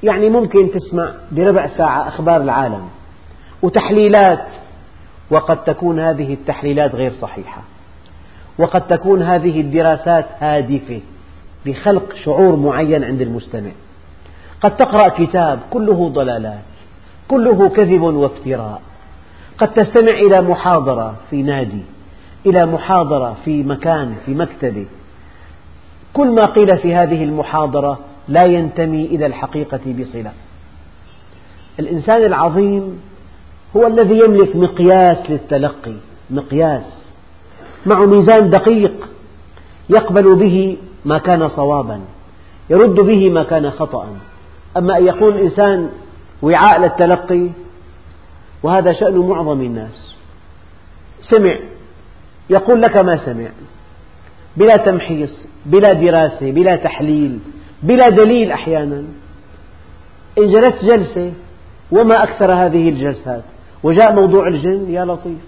يعني 0.02 0.30
ممكن 0.30 0.70
تسمع 0.70 1.12
بربع 1.32 1.66
ساعة 1.66 2.08
أخبار 2.08 2.40
العالم 2.40 2.88
وتحليلات 3.62 4.46
وقد 5.30 5.64
تكون 5.64 6.00
هذه 6.00 6.34
التحليلات 6.34 6.94
غير 6.94 7.12
صحيحة 7.20 7.62
وقد 8.58 8.86
تكون 8.86 9.22
هذه 9.22 9.60
الدراسات 9.60 10.26
هادفة. 10.40 11.00
لخلق 11.66 12.14
شعور 12.24 12.56
معين 12.56 13.04
عند 13.04 13.20
المستمع. 13.20 13.70
قد 14.60 14.76
تقرأ 14.76 15.08
كتاب 15.08 15.58
كله 15.70 16.08
ضلالات 16.08 16.64
كله 17.28 17.68
كذب 17.68 18.02
وافتراء. 18.02 18.82
قد 19.58 19.72
تستمع 19.72 20.12
إلى 20.12 20.40
محاضرة 20.40 21.16
في 21.30 21.42
نادي 21.42 21.82
إلى 22.46 22.66
محاضرة 22.66 23.36
في 23.44 23.62
مكان 23.62 24.14
في 24.26 24.34
مكتبة. 24.34 24.86
كل 26.12 26.30
ما 26.30 26.44
قيل 26.44 26.78
في 26.78 26.94
هذه 26.94 27.24
المحاضرة 27.24 27.98
لا 28.28 28.44
ينتمي 28.44 29.04
إلى 29.04 29.26
الحقيقة 29.26 29.80
بصلة. 30.00 30.32
الإنسان 31.80 32.24
العظيم 32.24 33.00
هو 33.76 33.86
الذي 33.86 34.18
يملك 34.18 34.56
مقياس 34.56 35.30
للتلقي 35.30 35.94
مقياس 36.30 37.16
معه 37.86 38.06
ميزان 38.06 38.50
دقيق 38.50 39.08
يقبل 39.90 40.34
به 40.34 40.76
ما 41.04 41.18
كان 41.18 41.48
صوابا. 41.48 42.00
يرد 42.70 42.94
به 42.94 43.30
ما 43.30 43.42
كان 43.42 43.70
خطأ 43.70 44.16
أما 44.76 44.98
أن 44.98 45.06
يكون 45.06 45.28
الإنسان 45.28 45.90
وعاء 46.42 46.80
للتلقي 46.80 47.48
وهذا 48.62 48.92
شأن 48.92 49.18
معظم 49.18 49.60
الناس. 49.60 50.16
سمع. 51.20 51.58
يقول 52.50 52.82
لك 52.82 53.00
ما 53.00 53.16
سمع. 53.16 53.48
بلا 54.56 54.76
تمحيص 54.76 55.46
بلا 55.66 55.92
دراسة 55.92 56.52
بلا 56.52 56.76
تحليل 56.76 57.38
بلا 57.82 58.08
دليل 58.08 58.52
أحيانا. 58.52 59.04
إن 60.38 60.46
جلست 60.52 60.84
جلسة 60.84 61.32
وما 61.92 62.22
أكثر 62.22 62.52
هذه 62.52 62.88
الجلسات 62.88 63.42
وجاء 63.82 64.12
موضوع 64.12 64.48
الجن 64.48 64.90
يا 64.90 65.04
لطيف. 65.04 65.38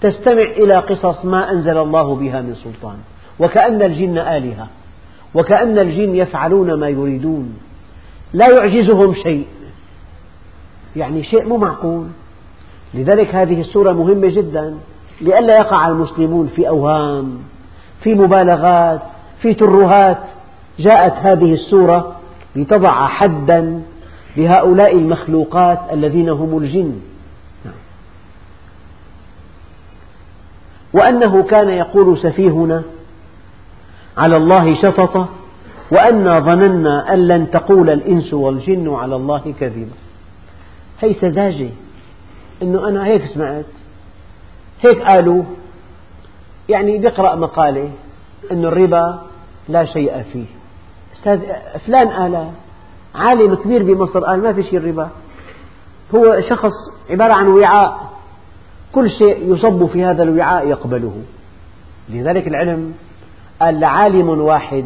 تستمع 0.00 0.42
إلى 0.42 0.74
قصص 0.74 1.24
ما 1.24 1.50
أنزل 1.50 1.78
الله 1.78 2.14
بها 2.14 2.40
من 2.40 2.54
سلطان. 2.54 2.96
وكأن 3.42 3.82
الجن 3.82 4.18
آلهة 4.18 4.66
وكأن 5.34 5.78
الجن 5.78 6.14
يفعلون 6.16 6.74
ما 6.74 6.88
يريدون 6.88 7.58
لا 8.32 8.46
يعجزهم 8.54 9.14
شيء 9.14 9.46
يعني 10.96 11.24
شيء 11.24 11.48
مو 11.48 11.56
معقول. 11.56 12.06
لذلك 12.94 13.34
هذه 13.34 13.60
السورة 13.60 13.92
مهمة 13.92 14.28
جدا 14.28 14.78
لئلا 15.20 15.56
يقع 15.56 15.88
المسلمون 15.88 16.50
في 16.56 16.68
أوهام 16.68 17.38
في 18.02 18.14
مبالغات 18.14 19.00
في 19.42 19.54
ترهات. 19.54 20.18
جاءت 20.78 21.12
هذه 21.12 21.54
السورة 21.54 22.16
لتضع 22.56 23.06
حدا 23.06 23.82
لهؤلاء 24.36 24.96
المخلوقات 24.96 25.78
الذين 25.92 26.28
هم 26.28 26.58
الجن. 26.58 27.00
وأنه 30.92 31.42
كان 31.42 31.68
يقول 31.68 32.18
سفيهنا 32.18 32.82
على 34.18 34.36
الله 34.36 34.82
شططا 34.82 35.28
وأنا 35.90 36.34
ظننا 36.34 37.14
أن 37.14 37.28
لن 37.28 37.50
تقول 37.50 37.90
الإنس 37.90 38.34
والجن 38.34 38.94
على 38.94 39.16
الله 39.16 39.54
كذبا 39.60 39.94
هي 41.00 41.14
سذاجة. 41.14 41.68
أنه 42.62 42.88
أنا 42.88 43.06
هيك 43.06 43.26
سمعت 43.26 43.64
هيك 44.80 45.02
قالوا. 45.02 45.42
يعني 46.68 46.98
بيقرأ 46.98 47.34
مقالة 47.34 47.90
أن 48.52 48.64
الربا 48.64 49.22
لا 49.68 49.84
شيء 49.84 50.22
فيه. 50.32 50.44
أستاذ 51.14 51.40
فلان 51.86 52.08
قال 52.08 52.50
عالم 53.14 53.54
كبير 53.54 53.82
بمصر 53.82 54.24
قال 54.24 54.42
ما 54.42 54.52
في 54.52 54.62
شيء 54.62 54.78
الربا. 54.78 55.08
هو 56.14 56.40
شخص 56.40 56.72
عبارة 57.10 57.32
عن 57.32 57.46
وعاء. 57.46 58.12
كل 58.92 59.10
شيء 59.10 59.52
يصب 59.52 59.86
في 59.86 60.04
هذا 60.04 60.22
الوعاء 60.22 60.68
يقبله. 60.68 61.22
لذلك 62.08 62.48
العلم 62.48 62.94
قال 63.62 63.80
لعالم 63.80 64.28
واحد 64.28 64.84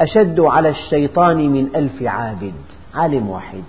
أشد 0.00 0.40
على 0.40 0.68
الشيطان 0.68 1.36
من 1.36 1.68
ألف 1.76 2.02
عابد. 2.02 2.52
عالم 2.94 3.28
واحد. 3.30 3.62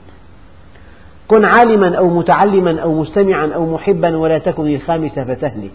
كن 1.28 1.46
عالما 1.46 1.98
أو 1.98 2.10
متعلما 2.10 2.80
أو 2.80 3.02
مستمعا 3.02 3.52
أو 3.56 3.74
محبا 3.74 4.18
ولا 4.18 4.38
تكن 4.38 4.68
الخامسة 4.68 5.24
فتهلك. 5.24 5.72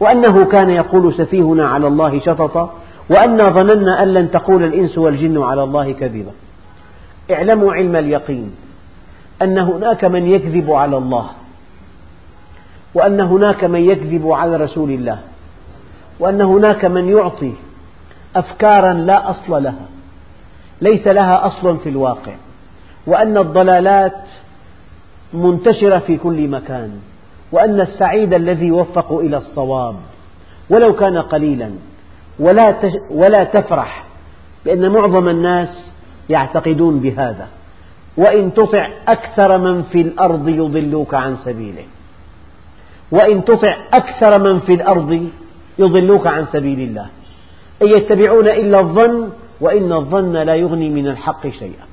وأنه 0.00 0.44
كان 0.44 0.70
يقول 0.70 1.14
سفيهنا 1.14 1.68
على 1.68 1.86
الله 1.86 2.20
شططا 2.20 2.74
وأنا 3.10 3.42
ظننا 3.42 4.02
أن 4.02 4.14
لن 4.14 4.30
تقول 4.30 4.64
الإنس 4.64 4.98
والجن 4.98 5.42
على 5.42 5.62
الله 5.62 5.92
كذبا. 5.92 6.32
اعلموا 7.30 7.72
علم 7.72 7.96
اليقين 7.96 8.54
أن 9.42 9.58
هناك 9.58 10.04
من 10.04 10.26
يكذب 10.26 10.72
على 10.72 10.96
الله 10.96 11.26
وأن 12.94 13.20
هناك 13.20 13.64
من 13.64 13.80
يكذب 13.80 14.30
على 14.30 14.56
رسول 14.56 14.90
الله. 14.90 15.18
وأن 16.20 16.40
هناك 16.40 16.84
من 16.84 17.08
يعطي 17.08 17.52
أفكارا 18.36 18.92
لا 18.92 19.30
أصل 19.30 19.62
لها 19.62 19.86
ليس 20.80 21.06
لها 21.06 21.46
أصل 21.46 21.78
في 21.78 21.88
الواقع 21.88 22.32
وأن 23.06 23.38
الضلالات 23.38 24.22
منتشرة 25.32 25.98
في 25.98 26.16
كل 26.16 26.48
مكان 26.48 26.90
وأن 27.52 27.80
السعيد 27.80 28.34
الذي 28.34 28.66
يوفق 28.66 29.12
إلى 29.12 29.36
الصواب 29.36 29.96
ولو 30.70 30.92
كان 30.92 31.18
قليلا 31.18 31.70
ولا 32.38 32.74
ولا 33.10 33.44
تفرح 33.44 34.04
بأن 34.64 34.90
معظم 34.90 35.28
الناس 35.28 35.92
يعتقدون 36.28 37.00
بهذا 37.00 37.48
وإن 38.16 38.54
تطع 38.54 38.88
أكثر 39.08 39.58
من 39.58 39.82
في 39.82 40.00
الأرض 40.00 40.48
يضلوك 40.48 41.14
عن 41.14 41.36
سبيله 41.36 41.84
وإن 43.10 43.44
تطع 43.44 43.76
أكثر 43.92 44.38
من 44.38 44.60
في 44.60 44.74
الأرض 44.74 45.28
يضلوك 45.78 46.26
عن 46.26 46.46
سبيل 46.52 46.80
الله. 46.80 47.06
إن 47.82 47.86
يتبعون 47.88 48.48
إلا 48.48 48.80
الظن 48.80 49.30
وإن 49.60 49.92
الظن 49.92 50.32
لا 50.32 50.54
يغني 50.54 50.88
من 50.88 51.06
الحق 51.06 51.48
شيئا. 51.48 51.84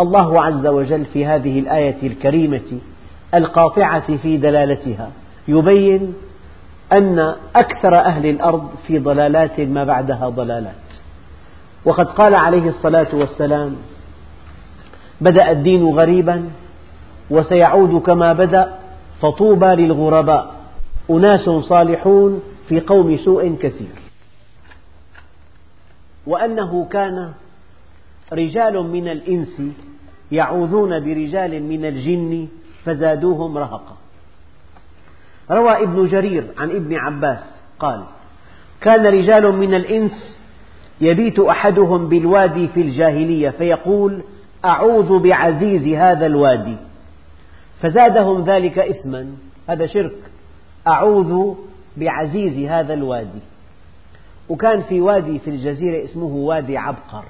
الله 0.00 0.42
عز 0.42 0.66
وجل 0.66 1.04
في 1.04 1.26
هذه 1.26 1.58
الآية 1.58 1.96
الكريمة 2.02 2.78
القاطعة 3.34 4.16
في 4.16 4.36
دلالتها 4.36 5.10
يبين 5.48 6.14
أن 6.92 7.34
أكثر 7.56 7.94
أهل 7.94 8.26
الأرض 8.26 8.68
في 8.86 8.98
ضلالات 8.98 9.60
ما 9.60 9.84
بعدها 9.84 10.28
ضلالات. 10.28 10.74
وقد 11.84 12.06
قال 12.06 12.34
عليه 12.34 12.68
الصلاة 12.68 13.08
والسلام 13.12 13.76
بدأ 15.20 15.50
الدين 15.50 15.84
غريبا 15.84 16.50
وسيعود 17.30 18.02
كما 18.02 18.32
بدأ 18.32 18.74
فطوبى 19.20 19.66
للغرباء. 19.66 20.59
أناس 21.10 21.50
صالحون 21.50 22.42
في 22.68 22.80
قوم 22.80 23.16
سوء 23.16 23.56
كثير. 23.62 23.88
وأنه 26.26 26.88
كان 26.90 27.32
رجال 28.32 28.82
من 28.82 29.08
الإنس 29.08 29.62
يعوذون 30.32 31.00
برجال 31.00 31.62
من 31.62 31.84
الجن 31.84 32.48
فزادوهم 32.84 33.58
رهقا. 33.58 33.96
روى 35.50 35.82
ابن 35.82 36.06
جرير 36.06 36.46
عن 36.58 36.70
ابن 36.70 36.94
عباس 36.94 37.60
قال 37.78 38.04
كان 38.80 39.06
رجال 39.06 39.52
من 39.52 39.74
الإنس 39.74 40.40
يبيت 41.00 41.38
أحدهم 41.38 42.08
بالوادي 42.08 42.68
في 42.68 42.80
الجاهلية 42.80 43.50
فيقول 43.50 44.22
أعوذ 44.64 45.18
بعزيز 45.18 45.88
هذا 45.96 46.26
الوادي. 46.26 46.76
فزادهم 47.82 48.44
ذلك 48.44 48.78
إثما. 48.78 49.32
هذا 49.68 49.86
شرك. 49.86 50.30
أعوذ 50.86 51.54
بعزيز 51.96 52.70
هذا 52.70 52.94
الوادي. 52.94 53.40
وكان 54.48 54.82
في 54.82 55.00
وادي 55.00 55.38
في 55.38 55.50
الجزيرة 55.50 56.04
اسمه 56.04 56.26
وادي 56.26 56.76
عبقر. 56.76 57.24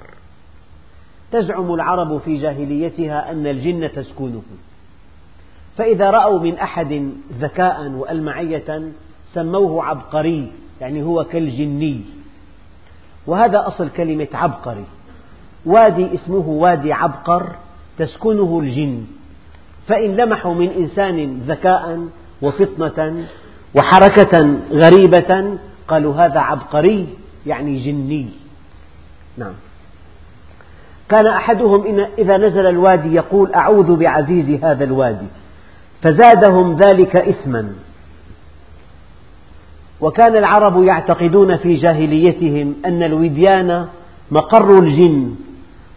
تزعم 1.31 1.73
العرب 1.73 2.17
في 2.17 2.37
جاهليتها 2.37 3.31
أن 3.31 3.47
الجن 3.47 3.91
تسكنه. 3.91 4.41
فإذا 5.77 6.09
رأوا 6.09 6.39
من 6.39 6.57
أحد 6.57 7.11
ذكاء 7.39 7.87
وألمعية 7.87 8.91
سموه 9.33 9.83
عبقري 9.83 10.51
يعني 10.81 11.03
هو 11.03 11.23
كالجني. 11.23 12.01
وهذا 13.27 13.67
أصل 13.67 13.89
كلمة 13.89 14.27
عبقري. 14.33 14.85
وادي 15.65 16.15
اسمه 16.15 16.47
وادي 16.47 16.93
عبقر 16.93 17.55
تسكنه 17.97 18.59
الجن. 18.59 19.05
فإن 19.87 20.15
لمحوا 20.15 20.53
من 20.53 20.69
إنسان 20.69 21.41
ذكاء 21.47 22.07
وفطنة 22.41 23.27
وحركة 23.75 24.57
غريبة 24.71 25.57
قالوا 25.87 26.15
هذا 26.15 26.39
عبقري 26.39 27.07
يعني 27.45 27.79
جني. 27.79 28.27
نعم. 29.37 29.53
كان 31.09 31.27
أحدهم 31.27 32.05
إذا 32.17 32.37
نزل 32.37 32.65
الوادي 32.65 33.15
يقول 33.15 33.53
أعوذ 33.53 33.95
بعزيز 33.95 34.63
هذا 34.63 34.83
الوادي. 34.83 35.27
فزادهم 36.01 36.77
ذلك 36.77 37.15
إثما. 37.15 37.73
وكان 40.01 40.35
العرب 40.35 40.83
يعتقدون 40.83 41.57
في 41.57 41.75
جاهليتهم 41.75 42.75
أن 42.85 43.03
الوديان 43.03 43.87
مقر 44.31 44.79
الجن 44.79 45.35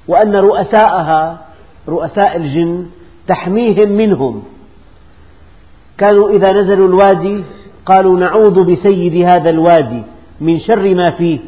وأن 0.08 0.36
رؤساءها 0.36 1.46
رؤساء 1.88 2.36
الجن 2.36 2.86
تحميهم 3.28 3.88
منهم. 3.88 4.42
كانوا 5.98 6.30
إذا 6.30 6.52
نزلوا 6.52 6.88
الوادي 6.88 7.44
قالوا 7.86 8.18
نعوذ 8.18 8.64
بسيد 8.64 9.14
هذا 9.14 9.50
الوادي 9.50 10.02
من 10.40 10.60
شر 10.60 10.94
ما 10.94 11.10
فيه. 11.10 11.38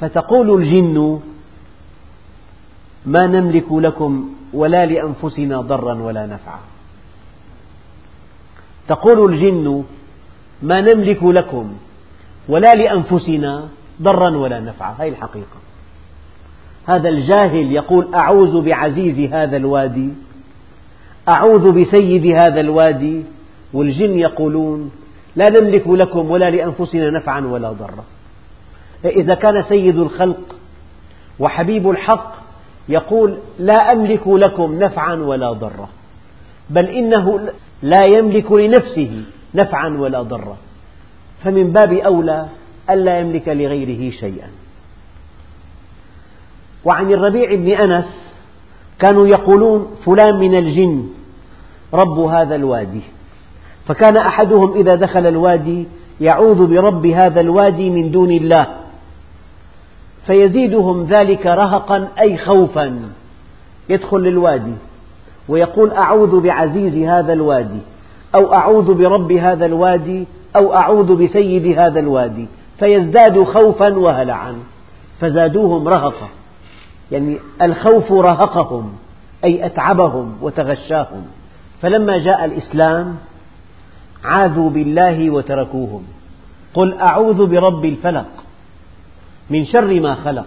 فتقول 0.00 0.62
الجن 0.62 1.20
ما 3.06 3.26
نملك 3.26 3.72
لكم 3.72 4.30
ولا 4.54 4.86
لأنفسنا 4.86 5.60
ضرا 5.60 5.94
ولا 5.94 6.26
نفعا. 6.26 6.60
تقول 8.88 9.32
الجن 9.32 9.84
ما 10.62 10.80
نملك 10.80 11.22
لكم 11.22 11.72
ولا 12.48 12.74
لأنفسنا 12.74 13.68
ضرا 14.02 14.36
ولا 14.36 14.60
نفعا. 14.60 14.94
هذه 14.98 15.08
الحقيقة. 15.08 15.58
هذا 16.86 17.08
الجاهل 17.08 17.72
يقول 17.72 18.14
أعوذ 18.14 18.60
بعزيز 18.60 19.32
هذا 19.32 19.56
الوادي 19.56 20.08
أعوذ 21.28 21.72
بسيد 21.72 22.26
هذا 22.26 22.60
الوادي 22.60 23.24
والجن 23.72 24.18
يقولون 24.18 24.90
لا 25.36 25.44
نملك 25.60 25.88
لكم 25.88 26.30
ولا 26.30 26.50
لأنفسنا 26.50 27.10
نفعا 27.10 27.40
ولا 27.40 27.72
ضرا. 27.72 28.04
إذا 29.04 29.34
كان 29.34 29.62
سيد 29.62 29.98
الخلق 29.98 30.56
وحبيب 31.38 31.90
الحق 31.90 32.34
يقول 32.88 33.38
لا 33.58 33.92
أملك 33.92 34.28
لكم 34.28 34.78
نفعا 34.78 35.14
ولا 35.14 35.52
ضرا 35.52 35.88
بل 36.70 36.86
إنه 36.86 37.48
لا 37.82 38.04
يملك 38.04 38.52
لنفسه 38.52 39.22
نفعا 39.54 39.88
ولا 39.88 40.22
ضرا. 40.22 40.56
فمن 41.44 41.72
باب 41.72 41.92
أولى 41.92 42.46
ألا 42.90 43.18
يملك 43.18 43.48
لغيره 43.48 44.10
شيئا. 44.10 44.48
وعن 46.84 47.12
الربيع 47.12 47.54
بن 47.54 47.68
أنس 47.68 48.34
كانوا 48.98 49.26
يقولون 49.26 49.96
فلان 50.04 50.38
من 50.40 50.58
الجن 50.58 51.08
رب 51.94 52.18
هذا 52.18 52.54
الوادي. 52.54 53.00
فكان 53.86 54.16
أحدهم 54.16 54.72
إذا 54.72 54.94
دخل 54.94 55.26
الوادي 55.26 55.86
يعوذ 56.20 56.66
برب 56.66 57.06
هذا 57.06 57.40
الوادي 57.40 57.90
من 57.90 58.10
دون 58.10 58.30
الله 58.30 58.66
فيزيدهم 60.26 61.04
ذلك 61.04 61.46
رهقا 61.46 62.08
أي 62.20 62.36
خوفا 62.36 63.00
يدخل 63.88 64.18
للوادي 64.18 64.74
ويقول 65.48 65.90
أعوذ 65.90 66.40
بعزيز 66.40 67.08
هذا 67.08 67.32
الوادي 67.32 67.80
أو 68.34 68.54
أعوذ 68.54 68.94
برب 68.94 69.32
هذا 69.32 69.66
الوادي 69.66 70.26
أو 70.56 70.74
أعوذ 70.74 71.24
بسيد 71.24 71.78
هذا 71.78 72.00
الوادي 72.00 72.46
فيزداد 72.78 73.42
خوفا 73.42 73.98
وهلعا 73.98 74.54
فزادوهم 75.20 75.88
رهقا 75.88 76.28
يعني 77.12 77.38
الخوف 77.62 78.12
رهقهم 78.12 78.92
أي 79.44 79.66
أتعبهم 79.66 80.36
وتغشاهم. 80.42 81.24
فلما 81.82 82.18
جاء 82.18 82.44
الإسلام 82.44 83.16
عاذوا 84.24 84.70
بالله 84.70 85.30
وتركوهم. 85.30 86.02
قل 86.74 86.94
أعوذ 86.94 87.46
برب 87.46 87.84
الفلق 87.84 88.26
من 89.50 89.64
شر 89.64 90.00
ما 90.00 90.14
خلق 90.14 90.46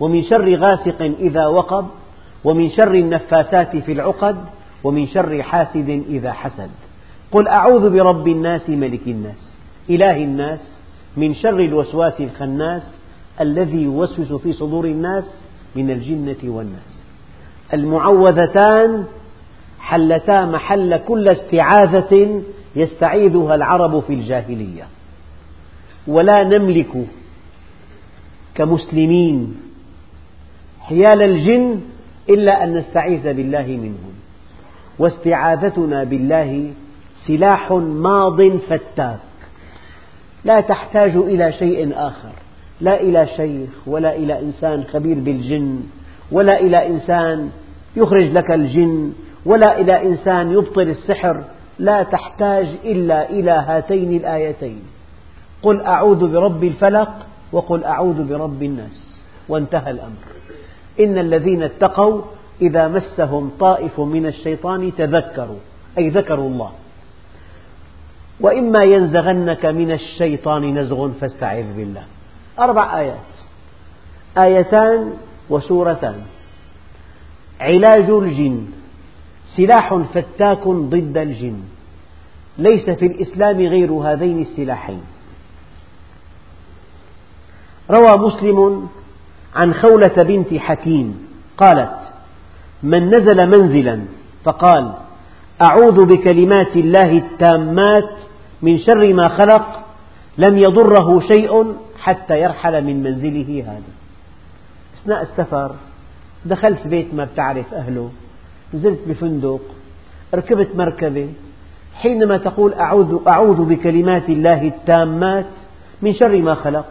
ومن 0.00 0.22
شر 0.22 0.54
غاسق 0.56 1.02
إذا 1.02 1.46
وقب 1.46 1.86
ومن 2.44 2.70
شر 2.70 2.94
النفاثات 2.94 3.76
في 3.76 3.92
العقد 3.92 4.36
ومن 4.84 5.06
شر 5.06 5.42
حاسد 5.42 6.04
إذا 6.08 6.32
حسد. 6.32 6.70
قل 7.32 7.48
أعوذ 7.48 7.90
برب 7.90 8.28
الناس 8.28 8.70
ملك 8.70 9.06
الناس 9.06 9.52
إله 9.90 10.16
الناس 10.16 10.60
من 11.16 11.34
شر 11.34 11.60
الوسواس 11.60 12.20
الخناس 12.20 12.82
الذي 13.40 13.82
يوسوس 13.82 14.32
في 14.32 14.52
صدور 14.52 14.84
الناس 14.84 15.24
من 15.76 15.90
الجنة 15.90 16.42
والناس. 16.44 16.92
المعوذتان 17.74 19.04
حلتا 19.80 20.44
محل 20.44 20.96
كل 20.96 21.28
استعاذة 21.28 22.42
يستعيذها 22.76 23.54
العرب 23.54 24.00
في 24.00 24.12
الجاهلية. 24.12 24.84
ولا 26.06 26.44
نملك 26.44 27.06
كمسلمين 28.54 29.56
حيال 30.80 31.22
الجن 31.22 31.80
إلا 32.28 32.64
أن 32.64 32.74
نستعيذ 32.74 33.32
بالله 33.32 33.66
منهم. 33.66 34.14
واستعاذتنا 34.98 36.04
بالله 36.04 36.70
سلاح 37.26 37.72
ماض 37.72 38.56
فتاك. 38.56 39.18
لا 40.44 40.60
تحتاج 40.60 41.16
إلى 41.16 41.52
شيء 41.52 41.92
آخر. 41.94 42.32
لا 42.80 43.00
إلى 43.00 43.26
شيخ 43.36 43.70
ولا 43.86 44.16
إلى 44.16 44.40
إنسان 44.40 44.84
خبير 44.84 45.14
بالجن 45.14 45.80
ولا 46.32 46.60
إلى 46.60 46.86
إنسان 46.86 47.50
يخرج 47.96 48.24
لك 48.24 48.50
الجن 48.50 49.12
ولا 49.46 49.80
إلى 49.80 50.06
إنسان 50.06 50.50
يبطل 50.52 50.82
السحر 50.82 51.44
لا 51.78 52.02
تحتاج 52.02 52.66
إلا 52.84 53.30
إلى 53.30 53.50
هاتين 53.50 54.16
الآيتين. 54.16 54.82
قل 55.62 55.80
أعوذ 55.80 56.32
برب 56.32 56.64
الفلق 56.64 57.26
وقل 57.52 57.84
أعوذ 57.84 58.28
برب 58.28 58.62
الناس. 58.62 59.24
وانتهى 59.48 59.90
الأمر. 59.90 60.24
إن 61.00 61.18
الذين 61.18 61.62
اتقوا 61.62 62.22
إذا 62.62 62.88
مسهم 62.88 63.50
طائف 63.60 64.00
من 64.00 64.26
الشيطان 64.26 64.92
تذكروا 64.96 65.58
أي 65.98 66.08
ذكروا 66.08 66.48
الله. 66.48 66.70
وإما 68.40 68.84
ينزغنك 68.84 69.66
من 69.66 69.92
الشيطان 69.92 70.78
نزغ 70.78 71.10
فاستعذ 71.20 71.76
بالله. 71.76 72.02
أربع 72.58 72.98
آيات. 72.98 73.16
آيتان 74.38 75.12
وسورتان. 75.50 76.22
علاج 77.60 78.10
الجن. 78.10 78.66
سلاح 79.56 79.94
فتاك 79.94 80.68
ضد 80.68 81.18
الجن. 81.18 81.60
ليس 82.58 82.90
في 82.90 83.06
الإسلام 83.06 83.56
غير 83.56 83.92
هذين 83.92 84.42
السلاحين. 84.42 85.00
روى 87.90 88.28
مسلم 88.28 88.88
عن 89.54 89.74
خولة 89.74 90.22
بنت 90.22 90.54
حكيم 90.54 91.28
قالت 91.56 91.98
من 92.82 93.08
نزل 93.08 93.46
منزلا 93.46 94.00
فقال 94.44 94.92
أعوذ 95.62 96.04
بكلمات 96.04 96.76
الله 96.76 97.18
التامات 97.18 98.10
من 98.62 98.78
شر 98.78 99.14
ما 99.14 99.28
خلق 99.28 99.86
لم 100.38 100.58
يضره 100.58 101.20
شيء 101.20 101.76
حتى 102.00 102.40
يرحل 102.40 102.84
من 102.84 103.02
منزله 103.02 103.64
هذا. 103.66 103.92
أثناء 105.02 105.22
السفر 105.22 105.74
دخلت 106.44 106.86
بيت 106.86 107.14
ما 107.14 107.24
بتعرف 107.24 107.74
أهله. 107.74 108.10
نزلت 108.74 108.98
بفندق 109.08 109.60
ركبت 110.34 110.76
مركبة 110.76 111.28
حينما 111.94 112.36
تقول 112.36 112.74
أعوذ, 112.74 113.18
أعوذ 113.28 113.64
بكلمات 113.64 114.28
الله 114.28 114.62
التامات 114.62 115.46
من 116.02 116.14
شر 116.14 116.42
ما 116.42 116.54
خلق. 116.54 116.86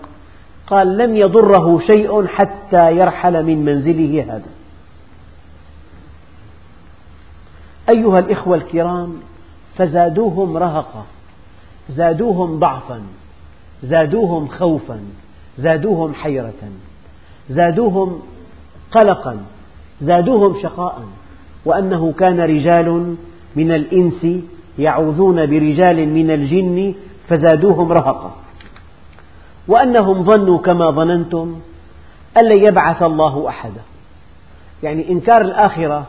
قال 0.68 0.98
لم 0.98 1.16
يضره 1.16 1.80
شيء 1.80 2.28
حتى 2.28 2.98
يرحل 2.98 3.44
من 3.44 3.66
منزله 3.66 4.24
هذا. 4.24 4.50
أيها 7.90 8.20
الإخوة 8.20 8.56
الكرام 8.56 9.14
فزادوهم 9.78 10.58
رهقا 10.58 11.06
زادوهم 11.90 12.60
ضعفا 12.60 13.02
زادوهم 13.84 14.48
خوفا 14.48 15.00
زادوهم 15.58 16.14
حيرة 16.14 16.72
زادوهم 17.50 18.22
قلقا 18.92 19.38
زادوهم 20.02 20.62
شقاء. 20.64 21.04
وأنه 21.66 22.14
كان 22.20 22.40
رجال 22.40 23.16
من 23.56 23.72
الإنس 23.72 24.28
يعوذون 24.80 25.46
برجال 25.46 26.10
من 26.10 26.32
الجن 26.32 26.94
فزادوهم 27.28 27.92
رهقا. 27.92 28.36
وأنهم 29.68 30.24
ظنوا 30.24 30.58
كما 30.58 30.92
ظننتم 30.92 31.60
أن 32.38 32.46
لن 32.46 32.66
يبعث 32.66 33.04
الله 33.04 33.50
أحدا. 33.50 33.82
يعني 34.84 35.10
إنكار 35.10 35.42
الآخرة 35.42 36.06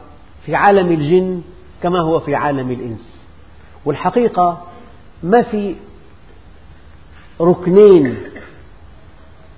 في 0.47 0.55
عالم 0.55 0.93
الجن 0.93 1.43
كما 1.83 2.01
هو 2.01 2.21
في 2.21 2.35
عالم 2.35 2.71
الإنس. 2.71 3.21
والحقيقة 3.85 4.63
ما 5.23 5.43
في 5.43 5.75
ركنين 7.41 8.17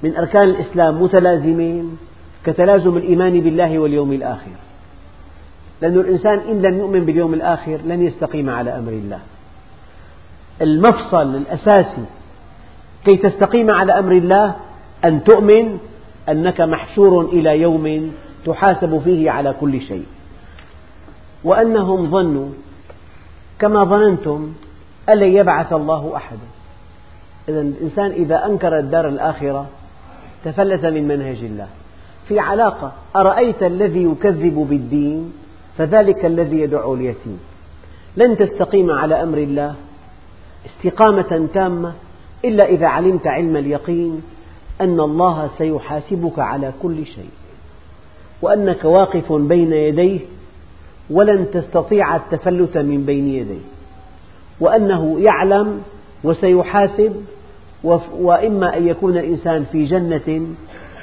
من 0.03 0.17
أركان 0.17 0.43
الإسلام 0.43 1.03
متلازمين 1.03 1.99
كتلازم 2.45 2.97
الإيمان 2.97 3.41
بالله 3.41 3.79
واليوم 3.79 4.13
الآخر. 4.13 4.68
لأن 5.83 5.99
الإنسان 5.99 6.39
إن 6.39 6.63
لم 6.63 6.79
يؤمن 6.79 7.05
باليوم 7.05 7.35
الآخر 7.35 7.79
لن 7.87 8.03
يستقيم 8.03 8.51
على 8.51 8.79
أمر 8.79 8.93
الله. 8.93 9.21
المفصل 10.63 11.37
الأساسي 11.37 12.05
كي 13.05 13.17
تستقيم 13.17 13.71
على 13.71 13.99
أمر 13.99 14.13
الله 14.13 14.55
أن 15.05 15.25
تؤمن 15.25 15.79
أنك 16.29 16.61
محشور 16.61 17.25
إلى 17.25 17.61
يوم 17.61 18.13
تحاسب 18.45 19.01
فيه 19.05 19.31
على 19.31 19.55
كل 19.61 19.81
شيء. 19.81 20.07
وأنهم 21.45 22.11
ظنوا 22.11 22.49
كما 23.59 23.85
ظننتم 23.85 24.53
أن 25.09 25.19
لن 25.19 25.33
يبعث 25.33 25.73
الله 25.73 26.17
أحدا. 26.17 26.47
إذا 27.49 27.61
الإنسان 27.61 28.11
إذا 28.11 28.47
أنكر 28.47 28.79
الدار 28.79 29.09
الآخرة 29.09 29.67
تفلت 30.45 30.87
من 30.87 31.09
منهج 31.09 31.39
الله. 31.39 31.67
في 32.29 32.39
علاقة 32.39 32.93
أرأيت 33.17 33.63
الذي 33.63 34.05
يكذب 34.05 34.67
بالدين؟ 34.71 35.33
فذلك 35.79 36.25
الذي 36.25 36.61
يدعو 36.61 36.95
اليتيم. 36.95 37.39
لن 38.17 38.37
تستقيم 38.37 38.91
على 38.91 39.23
أمر 39.23 39.39
الله 39.39 39.75
استقامة 40.67 41.49
تامة 41.55 41.93
إلا 42.45 42.65
إذا 42.65 42.87
علمت 42.87 43.27
علم 43.27 43.57
اليقين 43.57 44.23
أن 44.81 45.01
الله 45.01 45.51
سيحاسبك 45.59 46.39
على 46.39 46.73
كل 46.83 47.07
شيء 47.07 47.31
وأنك 48.43 48.85
واقف 48.85 49.33
بين 49.33 49.73
يديه 49.73 50.21
ولن 51.11 51.51
تستطيع 51.51 52.17
التفلت 52.17 52.79
من 52.79 53.05
بين 53.07 53.29
يديه 53.29 53.67
وأنه 54.61 55.21
يعلم 55.21 55.83
وسيحاسب 56.25 57.25
وإما 58.19 58.77
أن 58.77 58.89
يكون 58.89 59.19
الإنسان 59.19 59.65
في 59.73 59.85
جنة 59.85 60.47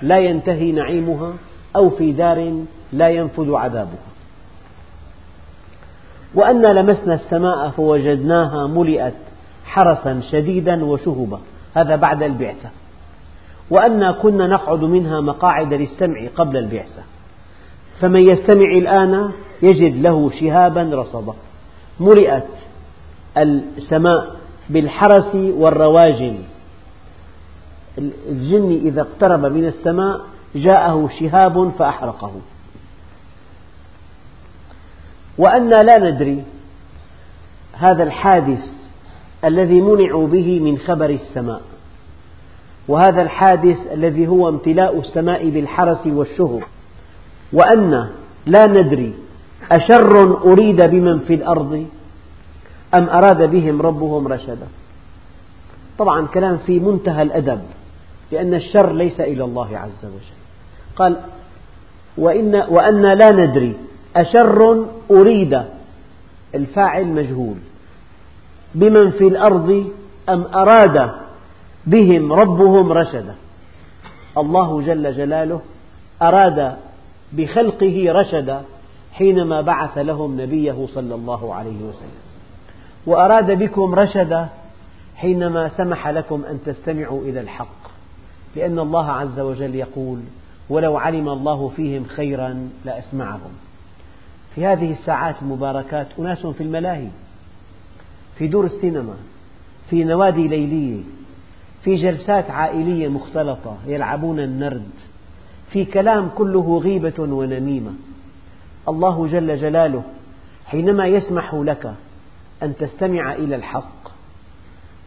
لا 0.02 0.20
ينتهي 0.20 0.72
نعيمها 0.72 1.34
أو 1.76 1.90
في 1.90 2.12
دار 2.12 2.64
لا 2.94 3.10
ينفذ 3.10 3.56
عذابها. 3.56 4.05
وأنا 6.36 6.68
لمسنا 6.68 7.14
السماء 7.14 7.70
فوجدناها 7.70 8.68
ملئت 8.68 9.14
حرسا 9.66 10.22
شديدا 10.32 10.86
وشهبا. 10.86 11.40
هذا 11.76 11.96
بعد 11.96 12.24
البعثة. 12.24 12.70
وأنا 13.70 14.12
كنا 14.12 14.48
نقعد 14.48 14.82
منها 14.82 15.22
مقاعد 15.22 15.74
للسمع 15.74 16.28
قبل 16.36 16.58
البعثة. 16.58 17.04
فمن 18.00 18.22
يستمع 18.22 18.72
الآن 18.72 19.32
يجد 19.62 20.02
له 20.02 20.32
شهابا 20.40 20.84
رصدا 20.94 21.34
ملئت 22.00 22.48
السماء 23.38 24.36
بالحرس 24.70 25.36
والرواجل. 25.36 26.38
الجن 28.30 28.82
إذا 28.86 29.02
اقترب 29.02 29.46
من 29.46 29.66
السماء 29.66 30.22
جاءه 30.56 31.10
شهاب 31.20 31.72
فأحرقه. 31.80 32.32
وأنا 35.38 35.76
لا 35.84 36.12
ندري 36.12 36.44
هذا 37.74 38.04
الحادث 38.04 38.64
الذي 39.46 39.82
منعوا 39.82 40.28
به 40.28 40.60
من 40.60 40.78
خبر 40.78 41.10
السماء 41.10 41.62
وهذا 42.88 43.22
الحادث 43.22 43.78
الذي 43.94 44.28
هو 44.28 44.50
امتلاء 44.50 45.00
السماء 45.00 45.50
بالحرس 45.50 46.08
والشهب 46.08 46.64
وأن 47.54 48.10
لا 48.46 48.66
ندري 48.68 49.14
أشر 49.72 50.42
أريد 50.52 50.82
بمن 50.82 51.20
في 51.20 51.34
الأرض 51.34 51.86
أم 52.96 53.10
أراد 53.10 53.52
بهم 53.52 53.82
ربهم 53.82 54.28
رشدا. 54.28 54.68
طبعا 55.98 56.28
كلام 56.28 56.58
في 56.58 56.80
منتهى 56.80 57.22
الأدب 57.22 57.62
لأن 58.32 58.54
الشر 58.54 58.92
ليس 58.92 59.20
إلى 59.20 59.44
الله 59.44 59.78
عز 59.78 60.06
وجل. 60.06 60.36
قال 60.96 61.18
وإن 62.18 62.56
وأنا 62.56 63.16
لا 63.16 63.32
ندري 63.32 63.74
أشر 64.16 64.86
أريد 65.12 65.62
الفاعل 66.56 67.08
مجهول. 67.08 67.56
بمن 68.76 69.12
في 69.12 69.28
الأرض 69.28 69.92
أم 70.30 70.44
أراد 70.56 71.12
بهم 71.88 72.34
ربهم 72.34 72.92
رشدا. 72.92 73.36
الله 74.38 74.82
جل 74.82 75.14
جلاله 75.14 75.62
أراد 76.22 76.76
بخلقه 77.34 78.06
رشدا 78.08 78.62
حينما 79.14 79.62
بعث 79.62 79.98
لهم 79.98 80.42
نبيه 80.42 80.88
صلى 80.94 81.16
الله 81.16 81.54
عليه 81.54 81.78
وسلم. 81.78 82.26
وأراد 83.06 83.52
بكم 83.52 83.96
رشدا 83.96 84.48
حينما 85.16 85.70
سمح 85.70 86.08
لكم 86.08 86.44
أن 86.50 86.60
تستمعوا 86.66 87.22
إلى 87.22 87.40
الحق. 87.40 87.86
لأن 88.56 88.80
الله 88.80 89.12
عز 89.12 89.40
وجل 89.40 89.76
يقول 89.76 90.20
ولو 90.70 90.98
علم 90.98 91.30
الله 91.30 91.72
فيهم 91.76 92.06
خيرا 92.06 92.70
لأسمعهم. 92.86 93.52
في 94.56 94.66
هذه 94.66 94.92
الساعات 94.92 95.36
المباركات 95.42 96.08
أناس 96.20 96.46
في 96.46 96.64
الملاهي 96.64 97.08
في 98.38 98.48
دور 98.48 98.66
السينما 98.66 99.16
في 99.90 100.04
نوادي 100.04 100.48
ليلية 100.48 101.04
في 101.84 101.96
جلسات 101.96 102.52
عائلية 102.52 103.08
مختلطة 103.08 103.78
يلعبون 103.88 104.40
النرد 104.40 104.90
في 105.72 105.86
كلام 105.86 106.30
كله 106.36 106.78
غيبة 106.78 107.14
ونميمة. 107.20 107.94
الله 108.88 109.28
جل 109.28 109.58
جلاله 109.58 110.04
حينما 110.66 111.08
يسمح 111.08 111.54
لك 111.54 111.94
أن 112.64 112.78
تستمع 112.78 113.34
إلى 113.34 113.56
الحق 113.56 114.12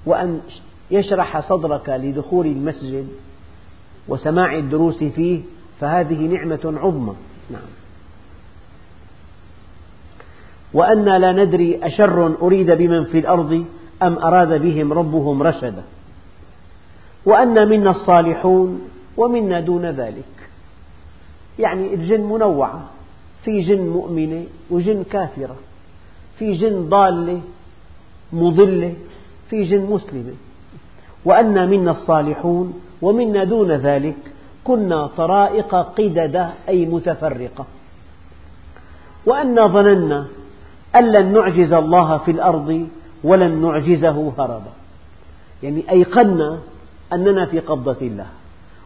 وأن 0.07 0.40
يشرح 0.90 1.40
صدرك 1.40 1.88
لدخول 1.88 2.46
المسجد 2.46 3.09
وسماع 4.09 4.55
الدروس 4.57 5.05
فيه 5.05 5.40
فهذه 5.80 6.20
نعمة 6.20 6.61
عظمى. 6.64 7.14
نعم. 7.51 7.88
وأنا 10.75 11.19
لا 11.19 11.33
ندري 11.33 11.81
أشر 11.83 12.35
أريد 12.43 12.71
بمن 12.71 13.05
في 13.05 13.19
الأرض 13.19 13.64
أم 14.03 14.19
أراد 14.19 14.62
بهم 14.62 14.93
ربهم 14.93 15.43
رشدا. 15.43 15.83
وأنا 17.27 17.64
منا 17.64 17.91
الصالحون 17.91 18.89
ومنا 19.16 19.61
دون 19.61 19.87
ذلك. 19.87 20.35
يعني 21.59 21.95
الجن 21.95 22.21
منوعة. 22.21 22.81
في 23.45 23.61
جن 23.61 23.89
مؤمنة 23.89 24.45
وجن 24.71 25.05
كافرة. 25.11 25.57
في 26.39 26.53
جن 26.53 26.89
ضالة 26.89 27.41
مضلة. 28.33 28.95
في 29.51 29.64
جن 29.64 29.87
مسلمة. 29.91 30.35
وأنا 31.25 31.66
منا 31.66 31.91
الصالحون 31.91 32.81
ومنا 33.03 33.45
دون 33.45 33.73
ذلك. 33.73 34.16
كنا 34.64 35.07
طرائق 35.07 35.75
قددا 35.75 36.51
أي 36.69 36.87
متفرقة. 36.87 37.66
وأنا 39.27 39.66
ظننا 39.66 40.27
أن 40.99 41.12
لن 41.12 41.32
نعجز 41.32 41.72
الله 41.72 42.18
في 42.18 42.30
الأرض 42.30 42.88
ولن 43.24 43.62
نعجزه 43.62 44.32
هربا. 44.38 44.72
يعني 45.62 45.90
أيقنا 45.90 46.59
أننا 47.12 47.46
في 47.46 47.61
قبضة 47.61 47.96
الله 48.03 48.26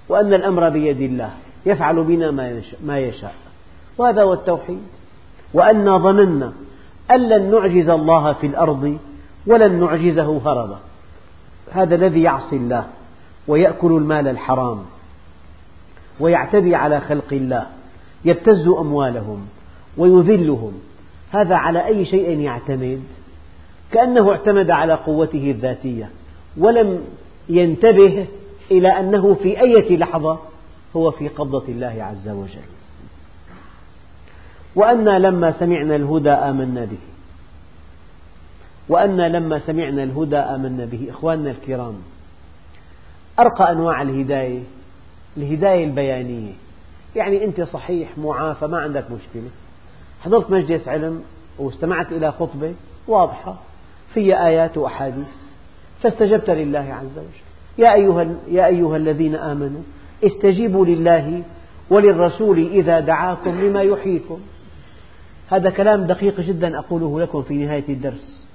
وأن 0.08 0.34
الأمر 0.34 0.68
بيد 0.68 1.00
الله 1.00 1.30
يفعل 1.66 2.04
بنا 2.04 2.30
ما 2.82 2.98
يشاء. 2.98 3.34
وهذا 3.98 4.22
هو 4.22 4.32
التوحيد. 4.32 4.82
وأنا 5.54 5.98
ظننا 5.98 6.52
أن 7.10 7.28
لن 7.28 7.50
نعجز 7.50 7.88
الله 7.88 8.32
في 8.32 8.46
الأرض 8.46 8.98
ولن 9.46 9.80
نعجزه 9.80 10.40
هربا. 10.44 10.78
هذا 11.72 11.94
الذي 11.94 12.22
يعصي 12.22 12.56
الله 12.56 12.86
ويأكل 13.48 13.92
المال 13.92 14.28
الحرام 14.28 14.82
ويعتدي 16.20 16.74
على 16.74 17.00
خلق 17.00 17.32
الله 17.32 17.66
يبتز 18.24 18.68
أموالهم 18.68 19.46
ويذلهم. 19.96 20.72
هذا 21.32 21.54
على 21.54 21.86
أي 21.86 22.06
شيء 22.06 22.40
يعتمد؟ 22.40 23.02
كأنه 23.92 24.30
اعتمد 24.30 24.70
على 24.70 24.94
قوته 24.94 25.50
الذاتية 25.50 26.10
ولم 26.56 27.04
ينتبه 27.48 28.26
إلى 28.70 28.88
أنه 28.88 29.34
في 29.34 29.60
أي 29.60 29.96
لحظة 29.96 30.38
هو 30.96 31.10
في 31.10 31.28
قبضة 31.28 31.64
الله 31.68 32.04
عز 32.04 32.28
وجل. 32.28 32.68
وأنا 34.74 35.18
لما 35.18 35.52
سمعنا 35.52 35.96
الهدى 35.96 36.30
آمنا 36.30 36.84
به. 36.84 36.98
وأنا 38.88 39.28
لما 39.28 39.58
سمعنا 39.58 40.02
الهدى 40.02 40.36
آمنا 40.36 40.84
به. 40.84 41.06
إخواننا 41.10 41.50
الكرام 41.50 41.94
أرقى 43.38 43.72
أنواع 43.72 44.02
الهداية 44.02 44.62
الهداية 45.36 45.84
البيانية. 45.84 46.52
يعني 47.16 47.44
أنت 47.44 47.60
صحيح 47.60 48.18
معافى 48.18 48.66
ما 48.66 48.80
عندك 48.80 49.04
مشكلة. 49.10 49.48
حضرت 50.24 50.50
مجلس 50.50 50.88
علم 50.88 51.22
واستمعت 51.58 52.12
إلى 52.12 52.32
خطبة 52.32 52.74
واضحة 53.08 53.56
فيها 54.14 54.46
آيات 54.46 54.78
وأحاديث 54.78 55.26
فاستجبت 56.02 56.50
لله 56.50 56.96
عز 57.00 57.18
وجل. 57.18 57.42
يا 57.78 57.94
أيها, 57.94 58.34
يا 58.48 58.66
أيها 58.66 58.96
الذين 58.96 59.34
آمنوا 59.34 59.80
استجيبوا 60.24 60.86
لله 60.86 61.42
وللرسول 61.90 62.58
إذا 62.58 63.00
دعاكم 63.00 63.60
لما 63.60 63.82
يحييكم. 63.82 64.40
هذا 65.50 65.70
كلام 65.70 66.06
دقيق 66.06 66.40
جدا 66.40 66.78
أقوله 66.78 67.20
لكم 67.20 67.42
في 67.42 67.54
نهاية 67.54 67.88
الدرس. 67.88 68.46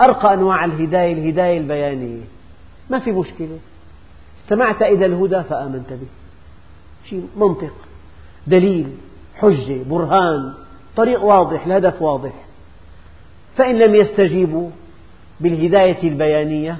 أرقى 0.00 0.34
أنواع 0.34 0.64
الهداية 0.64 1.12
الهداية 1.12 1.58
البيانية. 1.58 2.24
ما 2.90 2.98
في 2.98 3.12
مشكلة. 3.12 3.58
استمعت 4.42 4.82
إلى 4.82 5.06
الهدى 5.06 5.42
فآمنت 5.42 5.90
به. 5.90 6.08
شيء 7.08 7.28
منطق. 7.36 7.72
دليل 8.46 8.86
حجة 9.34 9.82
برهان. 9.90 10.54
طريق 10.96 11.24
واضح 11.24 11.66
الهدف 11.66 12.02
واضح. 12.02 12.32
فإن 13.56 13.78
لم 13.78 13.94
يستجيبوا 13.94 14.70
بالهداية 15.40 16.08
البيانية 16.08 16.76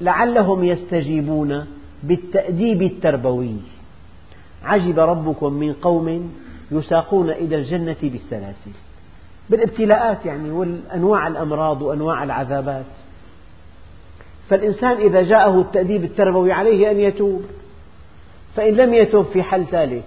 لعلهم 0.00 0.64
يستجيبون 0.64 1.66
بالتأديب 2.02 2.82
التربوي. 2.82 3.56
عجب 4.64 4.98
ربكم 4.98 5.52
من 5.52 5.72
قوم 5.72 6.32
يساقون 6.70 7.30
إلى 7.30 7.56
الجنة 7.56 7.96
بالسلاسل. 8.02 8.70
بالابتلاءات 9.50 10.26
يعني 10.26 10.50
وأنواع 10.50 11.26
الأمراض 11.26 11.82
وأنواع 11.82 12.22
العذابات. 12.22 12.84
فالإنسان 14.48 14.96
إذا 14.96 15.22
جاءه 15.22 15.60
التأديب 15.60 16.04
التربوي 16.04 16.52
عليه 16.52 16.90
أن 16.90 17.00
يتوب. 17.00 17.42
فإن 18.56 18.74
لم 18.74 18.94
يتوب 18.94 19.24
في 19.24 19.42
حل 19.42 19.66
ثالث 19.66 20.04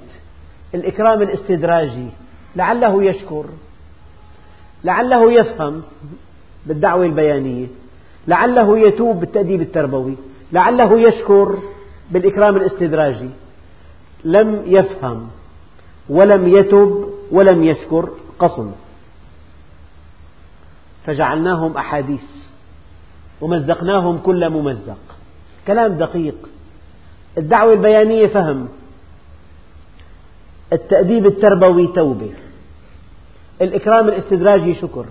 الإكرام 0.75 1.21
الاستدراجي. 1.21 2.07
لعله 2.56 3.03
يشكر 3.03 3.45
لعله 4.84 5.32
يفهم 5.34 5.82
بالدعوة 6.66 7.06
البيانية 7.06 7.68
لعله 8.28 8.80
يتوب 8.80 9.20
بالتأديب 9.20 9.62
التربوي 9.62 10.16
لعله 10.51 10.99
يشكر 10.99 11.60
بالإكرام 12.12 12.56
الاستدراجي. 12.56 13.30
لم 14.26 14.62
يفهم 14.66 15.28
ولم 16.10 16.47
يتب 16.47 17.10
ولم 17.32 17.64
يشكر 17.64 18.10
قصم 18.39 18.72
فجعلناهم 21.06 21.78
أحاديث 21.78 22.24
ومزقناهم 23.41 24.18
كل 24.18 24.49
ممزق. 24.49 24.97
كلام 25.68 25.93
دقيق. 25.93 26.49
الدعوة 27.38 27.74
البيانية 27.74 28.28
فهم. 28.28 28.68
التأديب 30.74 31.26
التربوي 31.26 31.88
توبة. 31.88 32.34
الإكرام 33.62 34.08
الاستدراجي 34.08 34.76
شكر. 34.76 35.06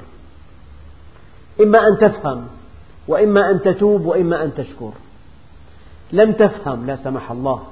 إما 1.61 1.79
أن 1.89 1.99
تفهم 2.01 2.47
وإما 3.09 3.51
أن 3.51 3.63
تتوب 3.63 4.07
وإما 4.07 4.45
أن 4.45 4.55
تشكر. 4.55 4.91
لم 6.13 6.33
تفهم 6.33 6.87
لا 6.87 6.97
سمح 6.97 7.31
الله. 7.31 7.63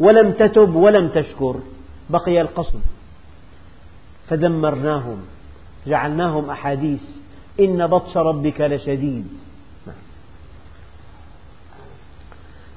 ولم 0.00 0.32
تتب 0.32 0.74
ولم 0.74 1.08
تشكر. 1.08 1.56
بقي 2.10 2.40
القصد 2.40 2.80
فدمرناهم 4.28 5.16
جعلناهم 5.86 6.50
أحاديث. 6.50 7.02
إن 7.60 7.86
بطش 7.86 8.16
ربك 8.16 8.60
لشديد. 8.60 9.28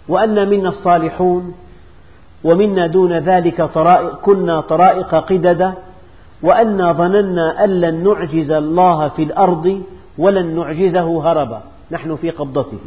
وأن 0.08 0.50
منا 0.50 0.70
الصالحون 0.70 1.56
ومنا 2.43 2.88
دون 2.88 3.14
ذلك 3.14 3.62
طرائق 3.62 4.16
كنا 4.16 4.62
طرائق 4.62 5.16
قددا 5.16 5.74
وأنا 6.41 6.93
ظننا 6.93 7.63
أن 7.63 7.81
لن 7.81 8.03
نعجز 8.03 8.51
الله 8.51 9.07
في 9.07 9.23
الأرض 9.23 9.83
ولن 10.17 10.55
نعجزه 10.55 11.31
هربا. 11.31 11.61
نحن 11.91 12.15
في 12.15 12.29
قبضته. 12.29 12.79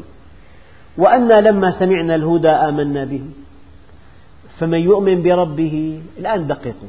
وأنا 0.99 1.41
لما 1.41 1.79
سمعنا 1.79 2.15
الهدى 2.15 2.49
آمنا 2.49 3.05
به. 3.05 3.23
فمن 4.59 4.79
يؤمن 4.79 5.23
بربه 5.23 6.03
الآن 6.19 6.47
دققوا 6.47 6.89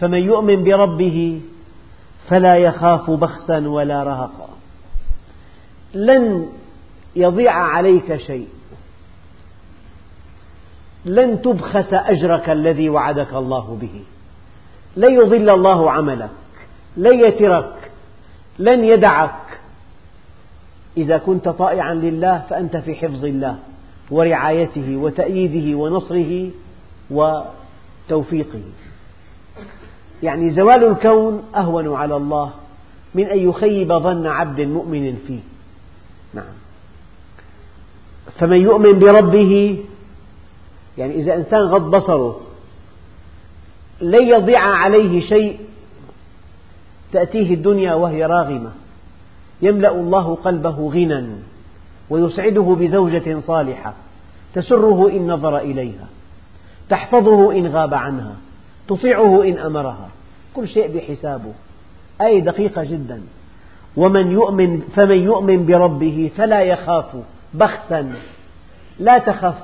فمن 0.00 0.18
يؤمن 0.18 0.64
بربه 0.64 1.40
فلا 2.28 2.56
يخاف 2.56 3.10
بخسا 3.10 3.68
ولا 3.68 4.02
رهقا. 4.02 4.48
لن 5.94 6.46
يضيع 7.16 7.52
عليك 7.52 8.16
شيء. 8.16 8.48
لن 11.04 11.42
تبخس 11.42 11.92
أجرك 11.92 12.50
الذي 12.50 12.88
وعدك 12.88 13.34
الله 13.34 13.78
به. 13.80 14.02
لن 14.96 15.14
يضل 15.14 15.50
الله 15.50 15.90
عملك 15.90 16.30
لن 16.96 17.20
يترك 17.20 17.90
لن 18.58 18.84
يدعك. 18.84 19.40
إذا 20.96 21.18
كنت 21.18 21.48
طائعا 21.48 21.94
لله 21.94 22.42
فأنت 22.50 22.76
في 22.76 22.94
حفظ 22.94 23.24
الله 23.24 23.58
ورعايته 24.10 24.96
وتأييده 24.96 25.78
ونصره 25.78 26.50
وتوفيقه. 27.10 28.62
يعني 30.22 30.50
زوال 30.50 30.84
الكون 30.84 31.42
أهون 31.56 31.94
على 31.94 32.16
الله 32.16 32.50
من 33.14 33.24
أن 33.26 33.38
يخيب 33.38 33.92
ظن 33.92 34.26
عبد 34.26 34.60
مؤمن 34.60 35.18
فيه. 35.26 35.40
نعم. 36.34 36.54
فمن 38.38 38.56
يؤمن 38.56 38.98
بربه 38.98 39.84
يعني 40.98 41.14
إذا 41.14 41.34
إنسان 41.34 41.60
غض 41.60 41.90
بصره 41.90 42.40
لن 44.00 44.26
يضيع 44.28 44.60
عليه 44.60 45.20
شيء. 45.20 45.58
تأتيه 47.12 47.54
الدنيا 47.54 47.94
وهي 47.94 48.26
راغمة. 48.26 48.70
يملأ 49.62 49.90
الله 49.90 50.34
قلبه 50.34 50.90
غنى 50.90 51.26
ويسعده 52.10 52.76
بزوجة 52.80 53.40
صالحة. 53.46 53.94
تسره 54.54 55.08
إن 55.10 55.26
نظر 55.26 55.58
إليها. 55.58 56.06
تحفظه 56.88 57.52
إن 57.52 57.66
غاب 57.66 57.94
عنها. 57.94 58.34
تطيعه 58.88 59.42
إن 59.42 59.58
أمرها. 59.58 60.08
كل 60.54 60.68
شيء 60.68 60.96
بحسابه. 60.96 61.52
آية 62.20 62.40
دقيقة 62.40 62.84
جدا. 62.84 63.20
ومن 63.96 64.30
يؤمن 64.30 64.80
فمن 64.80 65.16
يؤمن 65.16 65.66
بربه 65.66 66.30
فلا 66.36 66.62
يخاف 66.62 67.16
بخسا. 67.54 68.12
لا 68.98 69.18
تخف 69.18 69.54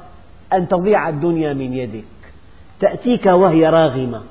أن 0.53 0.69
تضيع 0.69 1.09
الدنيا 1.09 1.53
من 1.53 1.73
يدك 1.73 2.05
تأتيك 2.81 3.27
وهي 3.27 3.67
راغمة. 3.69 4.23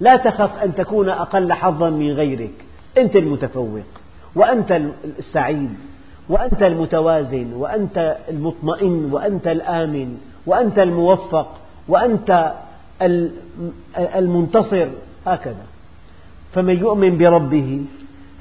لا 0.00 0.16
تخف 0.16 0.62
أن 0.62 0.74
تكون 0.74 1.08
أقل 1.08 1.52
حظا 1.52 1.90
من 1.90 2.12
غيرك. 2.12 2.54
أنت 2.98 3.16
المتفوق 3.16 3.84
وأنت 4.34 4.80
السعيد 5.18 5.74
وأنت 6.28 6.62
المتوازن 6.62 7.52
وأنت 7.52 8.16
المطمئن 8.28 9.08
وأنت 9.12 9.46
الآمن 9.48 10.18
وأنت 10.46 10.78
الموفق 10.78 11.48
وأنت 11.88 12.52
المنتصر 13.96 14.88
هكذا. 15.26 15.66
فمن 16.54 16.78
يؤمن 16.78 17.18
بربه 17.18 17.84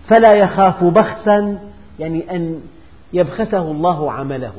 فلا 0.08 0.34
يخاف 0.34 0.84
بخسا 0.84 1.60
يعني 2.00 2.36
أن 2.36 2.62
يبخسه 3.14 3.72
الله 3.72 4.12
عمله. 4.12 4.54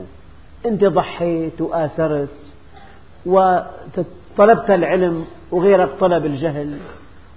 أنت 0.67 0.85
ضحيت 0.85 1.61
وآثرت 1.61 2.29
وطلبت 4.33 4.71
العلم 4.71 5.25
وغيرك 5.51 5.91
طلب 6.01 6.27
الجهل. 6.27 6.79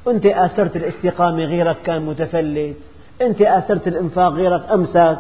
أنت 0.08 0.26
آثرت 0.26 0.76
الاستقامة 0.76 1.44
غيرك 1.44 1.78
كان 1.86 2.06
متفلت. 2.06 2.78
أنت 3.22 3.42
آثرت 3.42 3.88
الإنفاق 3.88 4.32
غيرك 4.32 4.72
أمسك 4.72 5.20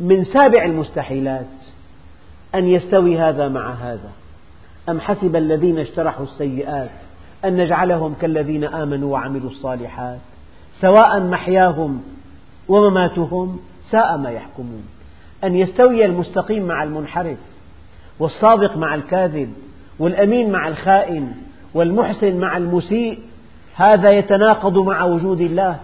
من 0.00 0.24
سابع 0.24 0.64
المستحيلات 0.64 1.46
أن 2.54 2.68
يستوي 2.68 3.18
هذا 3.18 3.48
مع 3.48 3.70
هذا. 3.70 4.10
أم 4.88 5.00
حسب 5.00 5.36
الذين 5.36 5.78
اجترحوا 5.78 6.24
السيئات 6.24 6.90
أن 7.44 7.56
نجعلهم 7.56 8.14
كالذين 8.14 8.64
آمنوا 8.64 9.12
وعملوا 9.12 9.50
الصالحات. 9.50 10.18
سواء 10.80 11.20
محياهم 11.20 12.02
ومماتهم 12.68 13.58
ساء 13.90 14.16
ما 14.16 14.30
يحكمون. 14.30 14.84
أن 15.44 15.54
يستوي 15.54 16.04
المستقيم 16.04 16.62
مع 16.66 16.82
المنحرف 16.82 17.38
والصادق 18.18 18.76
مع 18.76 18.94
الكاذب 18.94 19.52
والأمين 19.98 20.52
مع 20.52 20.68
الخائن 20.68 21.32
والمحسن 21.74 22.36
مع 22.36 22.56
المسيء 22.56 23.18
هذا 23.74 24.10
يتناقض 24.10 24.78
مع 24.78 25.04
وجود 25.04 25.40
الله. 25.40 25.76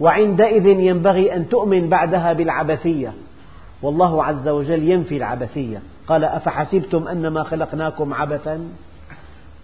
وعندئذ 0.00 0.66
ينبغي 0.66 1.36
أن 1.36 1.48
تؤمن 1.48 1.88
بعدها 1.88 2.32
بالعبثية. 2.32 3.12
والله 3.82 4.24
عز 4.24 4.48
وجل 4.48 4.90
ينفي 4.90 5.16
العبثية. 5.16 5.82
قال 6.06 6.24
أفحسبتم 6.24 7.08
أنما 7.08 7.42
خلقناكم 7.42 8.14
عبثا؟ 8.14 8.60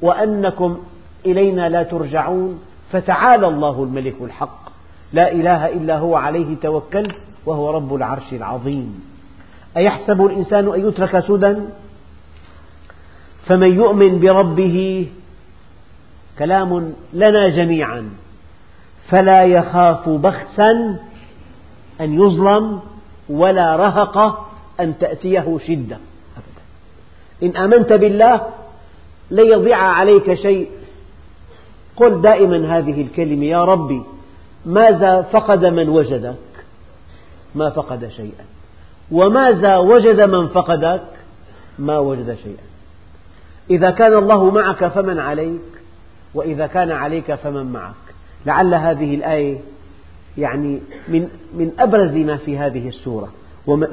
وأنكم 0.03 0.79
إلينا 1.27 1.69
لا 1.69 1.83
ترجعون. 1.83 2.61
فتعالى 2.93 3.47
الله 3.47 3.83
الملك 3.83 4.15
الحق. 4.21 4.71
لا 5.13 5.33
إله 5.33 5.67
إلا 5.67 5.99
هو 5.99 6.17
عليه 6.17 6.57
توكلت 6.63 7.17
وهو 7.47 7.71
رب 7.71 7.95
العرش 7.95 8.33
العظيم. 8.33 9.05
أيحسب 9.77 10.27
الإنسان 10.27 10.69
أن 10.75 10.89
يترك 10.89 11.21
سدى؟ 11.21 11.57
فمن 13.47 13.75
يؤمن 13.75 14.21
بربه 14.21 15.07
كلام 16.39 16.93
لنا 17.13 17.49
جميعا. 17.49 18.11
فلا 19.09 19.45
يخاف 19.45 20.09
بخسا 20.09 20.99
أن 22.01 22.15
يظلم 22.15 22.81
ولا 23.29 23.77
رهق 23.77 24.49
أن 24.81 24.99
تأتيه 24.99 25.59
شدة. 25.67 25.97
أبدا 26.37 26.63
إن 27.43 27.57
آمنت 27.57 27.93
بالله 27.93 28.47
لن 29.31 29.47
يضيع 29.47 29.79
عليك 29.79 30.35
شيء. 30.35 30.69
قل 31.97 32.21
دائما 32.21 32.79
هذه 32.79 33.03
الكلمة 33.03 33.45
يا 33.45 33.65
ربي 33.65 34.03
ماذا 34.67 35.23
فقد 35.23 35.65
من 35.65 35.89
وجدك؟ 35.89 36.37
ما 37.55 37.71
فقد 37.71 38.09
شيئا. 38.09 38.45
وماذا 39.13 39.77
وجد 39.77 40.21
من 40.21 40.49
فقدك؟ 40.49 41.03
ما 41.79 41.99
وجد 41.99 42.39
شيئا. 42.43 42.70
إذا 43.71 43.91
كان 43.91 44.15
الله 44.19 44.51
معك 44.51 44.87
فمن 44.87 45.19
عليك 45.19 45.61
وإذا 46.35 46.67
كان 46.67 46.91
عليك 46.91 47.35
فمن 47.35 47.73
معك. 47.73 47.95
لعل 48.47 48.75
هذه 48.75 49.15
الآية 49.15 49.59
يعني 50.39 50.81
من 51.09 51.29
من 51.55 51.73
أبرز 51.79 52.13
ما 52.15 52.37
في 52.37 52.59
هذه 52.59 52.89
السورة. 52.89 53.29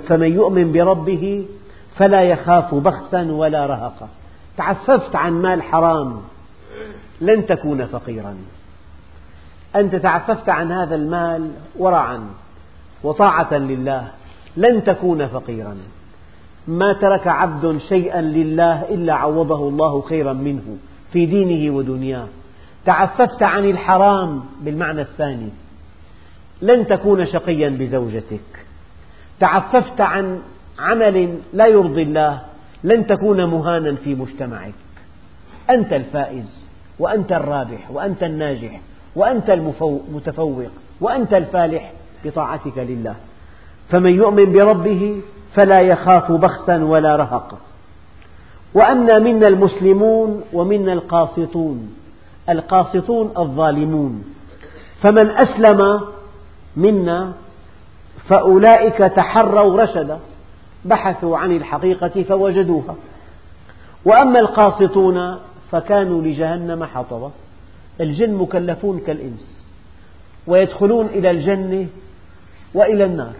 فمن 0.07 0.33
يؤمن 0.33 0.71
بربه 0.71 1.45
فلا 1.95 2.21
يخاف 2.21 2.75
بخسا 2.75 3.31
ولا 3.31 3.65
رهقا. 3.65 4.07
تعففت 4.57 5.15
عن 5.15 5.33
مال 5.33 5.63
حرام 5.63 6.21
لن 7.21 7.45
تكون 7.45 7.85
فقيرا. 7.85 8.37
أنت 9.75 9.95
تعففت 9.95 10.49
عن 10.49 10.71
هذا 10.71 10.95
المال 10.95 11.51
ورعا 11.77 12.29
وطاعة 13.03 13.53
لله 13.53 14.07
لن 14.57 14.83
تكون 14.83 15.27
فقيرا. 15.27 15.77
ما 16.67 16.93
ترك 16.93 17.27
عبد 17.27 17.77
شيئا 17.77 18.21
لله 18.21 18.81
إلا 18.89 19.13
عوضه 19.13 19.67
الله 19.67 20.01
خيرا 20.01 20.33
منه 20.33 20.77
في 21.13 21.25
دينه 21.25 21.75
ودنياه. 21.75 22.27
تعففت 22.85 23.43
عن 23.43 23.69
الحرام 23.69 24.43
بالمعنى 24.61 25.01
الثاني. 25.01 25.49
لن 26.61 26.87
تكون 26.87 27.25
شقيا 27.25 27.69
بزوجتك. 27.69 28.65
تعففت 29.39 30.01
عن 30.01 30.39
عمل 30.79 31.37
لا 31.53 31.67
يرضي 31.67 32.01
الله 32.01 32.41
لن 32.83 33.07
تكون 33.07 33.45
مهانا 33.45 33.95
في 33.95 34.15
مجتمعك. 34.15 34.73
أنت 35.69 35.93
الفائز 35.93 36.67
وأنت 36.99 37.31
الرابح 37.31 37.91
وأنت 37.91 38.23
الناجح 38.23 38.81
وأنت 39.15 39.49
المتفوق 39.49 40.71
وأنت 41.01 41.33
الفالح 41.33 41.91
بطاعتك 42.25 42.77
لله. 42.77 43.15
فمن 43.89 44.11
يؤمن 44.11 44.51
بربه 44.51 45.21
فلا 45.57 45.81
يخاف 45.81 46.31
بخسا 46.31 46.83
ولا 46.83 47.15
رهقا 47.15 47.57
وأنا 48.73 49.19
منا 49.19 49.47
المسلمون 49.47 50.43
ومنا 50.53 50.93
القاسطون 50.93 51.95
القاسطون 52.49 53.31
الظالمون. 53.37 54.23
فمن 55.01 55.29
أسلم 55.29 56.01
منا 56.77 57.33
فأولئك 58.27 58.97
تحروا 58.97 59.83
رشدا 59.83 60.19
بحثوا 60.85 61.37
عن 61.37 61.51
الحقيقة 61.51 62.23
فوجدوها. 62.23 62.95
وأما 64.05 64.39
القاسطون 64.39 65.37
فكانوا 65.71 66.21
لجهنم 66.21 66.83
حطبا 66.83 67.31
الجن 68.01 68.33
مكلفون 68.33 68.99
كالإنس 68.99 69.71
ويدخلون 70.47 71.05
إلى 71.05 71.31
الجنة 71.31 71.87
وإلى 72.73 73.05
النار. 73.05 73.33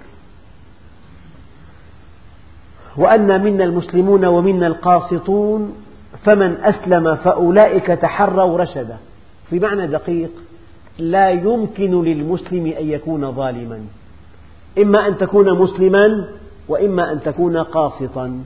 وأنا 2.98 3.38
منا 3.38 3.64
المسلمون 3.64 4.26
ومنا 4.26 4.68
القاسطون 4.68 5.76
فمن 6.24 6.58
أسلم 6.64 7.16
فأولئك 7.16 7.88
تحروا 7.88 8.58
رشدا. 8.58 8.98
في 9.50 9.60
معنى 9.60 9.88
دقيق 9.88 10.30
لا 11.00 11.30
يمكن 11.30 12.04
للمسلم 12.04 12.66
أن 12.66 12.89
يكون 12.89 13.32
ظالما. 13.32 13.80
إما 14.78 15.08
أن 15.08 15.18
تكون 15.18 15.60
مسلما 15.60 16.28
وإما 16.68 17.12
أن 17.12 17.22
تكون 17.22 17.58
قاسطا. 17.58 18.41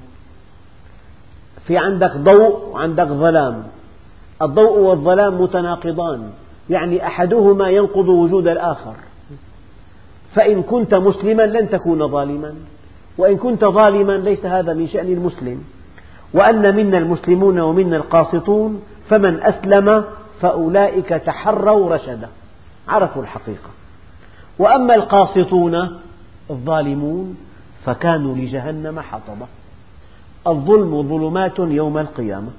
في 1.67 1.77
عندك 1.77 2.17
ضوء 2.17 2.69
وعندك 2.71 3.07
ظلام. 3.07 3.63
الضوء 4.41 4.77
والظلام 4.77 5.41
متناقضان 5.41 6.29
يعني 6.69 7.07
أحدهما 7.07 7.69
ينقض 7.69 8.07
وجود 8.09 8.47
الآخر. 8.47 8.93
فإن 10.35 10.63
كنت 10.63 10.93
مسلما 10.95 11.43
لن 11.43 11.69
تكون 11.69 12.07
ظالما. 12.07 12.53
وإن 13.21 13.37
كنت 13.37 13.65
ظالما 13.65 14.13
ليس 14.13 14.45
هذا 14.45 14.73
من 14.73 14.87
شأن 14.87 15.07
المسلم. 15.07 15.63
وأن 16.33 16.75
منا 16.75 16.97
المسلمون 16.97 17.59
ومنا 17.59 17.97
القاسطون 17.97 18.81
فمن 19.09 19.43
أسلم 19.43 20.03
فأولئك 20.41 21.09
تحروا 21.09 21.95
رشدا. 21.95 22.29
عرفوا 22.87 23.21
الحقيقة. 23.21 23.69
وأما 24.59 24.95
القاسطون 24.95 25.99
الظالمون 26.49 27.37
فكانوا 27.85 28.35
لجهنم 28.35 28.99
حطبا 28.99 29.47
الظلم 30.47 31.03
ظلمات 31.03 31.59
يوم 31.59 31.97
القيامة. 31.97 32.49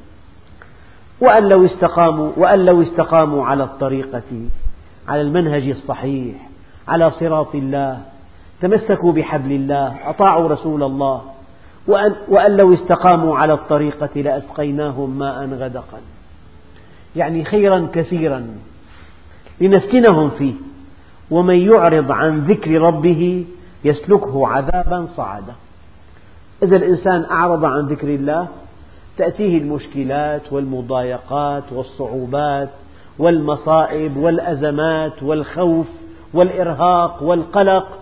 وأن 1.20 1.48
لو 1.48 1.66
استقاموا 1.66 2.30
وأن 2.36 2.64
لو 2.64 2.82
استقاموا 2.82 3.46
على 3.46 3.64
الطريقة 3.64 4.48
على 5.08 5.20
المنهج 5.20 5.68
الصحيح 5.68 6.36
على 6.88 7.10
صراط 7.10 7.54
الله 7.54 8.00
تمسكوا 8.62 9.12
بحبل 9.12 9.52
الله 9.52 9.96
أطاعوا 10.04 10.48
رسول 10.48 10.82
الله 10.82 11.22
وأن, 11.86 12.56
لو 12.56 12.74
استقاموا 12.74 13.38
على 13.38 13.52
الطريقة 13.52 14.20
لأسقيناهم 14.20 15.18
ماء 15.18 15.46
غدقا. 15.46 15.98
يعني 17.16 17.44
خيرا 17.44 17.88
كثيرا 17.92 18.46
لنفتنهم 19.60 20.30
فيه. 20.30 20.54
ومن 21.30 21.58
يعرض 21.58 22.12
عن 22.12 22.38
ذكر 22.38 22.70
ربه 22.80 23.44
يسلكه 23.84 24.48
عذابا 24.48 25.06
صعدا. 25.16 25.54
إذا 26.62 26.76
الإنسان 26.76 27.24
أعرض 27.30 27.64
عن 27.64 27.80
ذكر 27.80 28.08
الله 28.08 28.48
تأتيه 29.18 29.58
المشكلات 29.58 30.52
والمضايقات 30.52 31.64
والصعوبات 31.72 32.68
والمصائب 33.18 34.16
والأزمات 34.16 35.22
والخوف 35.22 35.86
والإرهاق 36.34 37.22
والقلق 37.22 38.01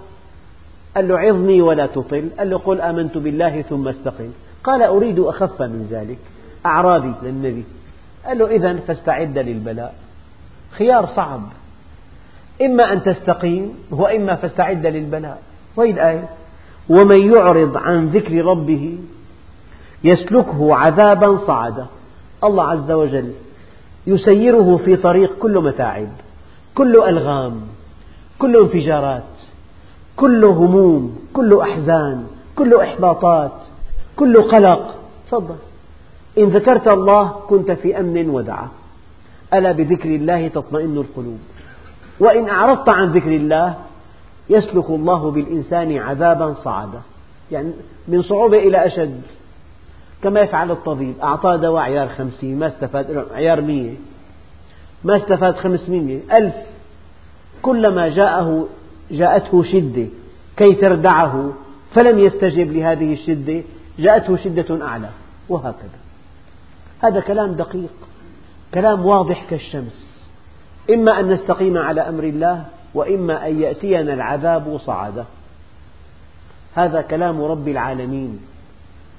قال 1.01 1.09
له 1.09 1.19
عظني 1.19 1.63
ولا 1.63 1.87
تطل. 1.87 2.29
قال 2.39 2.51
له 2.51 2.59
قل 2.59 2.81
آمنت 2.81 3.19
بالله 3.19 3.63
ثم 3.63 3.89
استقم 3.89 4.31
قال 4.65 4.83
أريد 4.83 5.19
أخف 5.19 5.63
من 5.63 5.89
ذلك. 5.91 6.19
أعرابي 6.67 7.13
للنبي. 7.23 7.65
قال 8.27 8.39
له 8.39 8.47
إذا 8.47 8.77
فاستعد 8.77 9.39
للبلاء. 9.39 9.95
خيار 10.71 11.07
صعب. 11.07 11.43
إما 12.63 12.93
أن 12.93 13.03
تستقيم 13.03 13.75
وإما 13.91 14.35
فاستعد 14.35 14.87
للبلاء. 14.87 15.43
وهي 15.77 15.91
الآية. 15.91 16.29
ومن 16.89 17.33
يعرض 17.33 17.77
عن 17.77 18.07
ذكر 18.07 18.45
ربه 18.45 18.99
يسلكه 20.05 20.75
عذابا 20.75 21.37
صعدا. 21.47 21.87
الله 22.45 22.65
عز 22.65 22.91
وجل 22.91 23.33
يسيره 24.07 24.81
في 24.85 24.97
طريق 24.97 25.39
كل 25.39 25.59
متاعب 25.59 26.09
كل 26.75 27.03
ألغام 27.03 27.61
كل 28.39 28.57
انفجارات. 28.57 29.30
كل 30.21 30.45
هموم 30.45 31.19
كل 31.33 31.61
أحزان 31.61 32.27
كل 32.57 32.75
إحباطات 32.75 33.53
كل 34.17 34.43
قلق. 34.43 34.95
تفضل. 35.31 35.57
إن 36.39 36.45
ذكرت 36.45 36.89
الله 36.89 37.29
كنت 37.49 37.71
في 37.71 38.01
أمن 38.01 38.31
ودعة 38.31 38.71
ألا 39.55 39.73
بذكر 39.73 40.09
الله 40.09 40.49
تطمئن 40.49 40.97
القلوب. 40.97 41.39
وإن 42.21 42.49
أعرضت 42.49 42.89
عن 42.89 43.13
ذكر 43.13 43.31
الله 43.31 43.75
يسلك 44.51 44.91
الله 44.91 45.31
بالإنسان 45.31 45.99
عذابا 45.99 46.55
صعدا. 46.55 47.01
يعني 47.53 47.73
من 48.09 48.23
صعوبة 48.23 48.59
إلى 48.59 48.87
أشد. 48.87 49.21
كما 50.23 50.41
يفعل 50.41 50.71
الطبيب. 50.71 51.15
أعطاه 51.23 51.57
دواء 51.57 51.83
عيار 51.83 52.09
خمسين 52.09 52.59
ما 52.59 52.67
استفاد 52.67 53.27
عيار 53.35 53.61
مية. 53.61 53.95
ما 55.05 55.17
استفاد 55.17 55.57
خمسمية 55.57 56.21
ألف. 56.33 56.55
كلما 57.63 58.09
جاءه 58.09 58.69
جاءته 59.11 59.63
شدة 59.63 60.07
كي 60.57 60.75
تردعه 60.75 61.53
فلم 61.95 62.19
يستجب 62.19 62.73
لهذه 62.73 63.13
الشدة 63.13 63.63
جاءته 63.99 64.37
شدة 64.37 64.87
أعلى 64.87 65.09
وهكذا. 65.49 65.99
هذا 67.03 67.21
كلام 67.21 67.53
دقيق 67.53 67.93
كلام 68.75 69.07
واضح 69.07 69.45
كالشمس. 69.51 70.25
إما 70.91 71.21
أن 71.21 71.29
نستقيم 71.29 71.79
على 71.79 72.01
أمر 72.01 72.25
الله 72.25 72.65
وإما 72.95 73.47
أن 73.47 73.61
يأتينا 73.61 74.15
العذاب 74.15 74.81
صعدا. 74.85 75.25
هذا 76.75 77.03
كلام 77.03 77.43
رب 77.43 77.69
العالمين. 77.69 78.41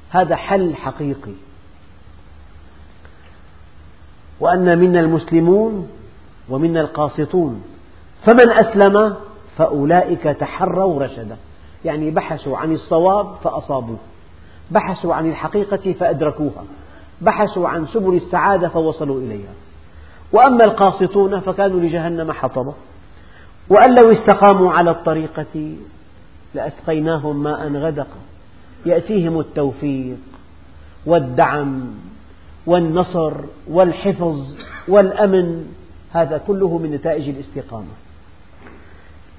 هذا 0.10 0.36
حل 0.36 0.76
حقيقي. 0.76 1.34
وأن 4.40 4.78
منا 4.78 5.00
المسلمون 5.00 5.90
ومنا 6.50 6.82
القاسطون. 6.82 7.64
فمن 8.26 8.50
أسلم؟ 8.52 9.16
فأولئك 9.62 10.24
تحروا 10.24 11.04
رشدا. 11.04 11.38
يعني 11.86 12.12
بحثوا 12.12 12.58
عن 12.58 12.72
الصواب 12.72 13.28
فأصابوه. 13.44 13.98
بحثوا 14.72 15.14
عن 15.14 15.30
الحقيقة 15.30 15.94
فأدركوها. 15.94 16.64
بحثوا 17.22 17.68
عن 17.68 17.88
سبل 17.88 18.16
السعادة 18.16 18.68
فوصلوا 18.68 19.20
إليها. 19.20 19.54
وأما 20.34 20.64
القاسطون 20.64 21.40
فكانوا 21.40 21.80
لجهنم 21.80 22.32
حطبا 22.32 22.74
وأن 23.70 23.96
لو 23.96 24.12
استقاموا 24.12 24.72
على 24.72 24.92
الطريقة 24.92 25.76
لأسقيناهم 26.56 27.44
ماء 27.44 27.72
غدقا. 27.72 28.20
يأتيهم 28.86 29.40
التوفيق 29.40 30.18
والدعم 31.06 31.82
والنصر 32.66 33.34
والحفظ 33.70 34.56
والأمن. 34.88 35.66
هذا 36.12 36.38
كله 36.48 36.78
من 36.78 36.92
نتائج 36.92 37.30
الاستقامة. 37.30 38.11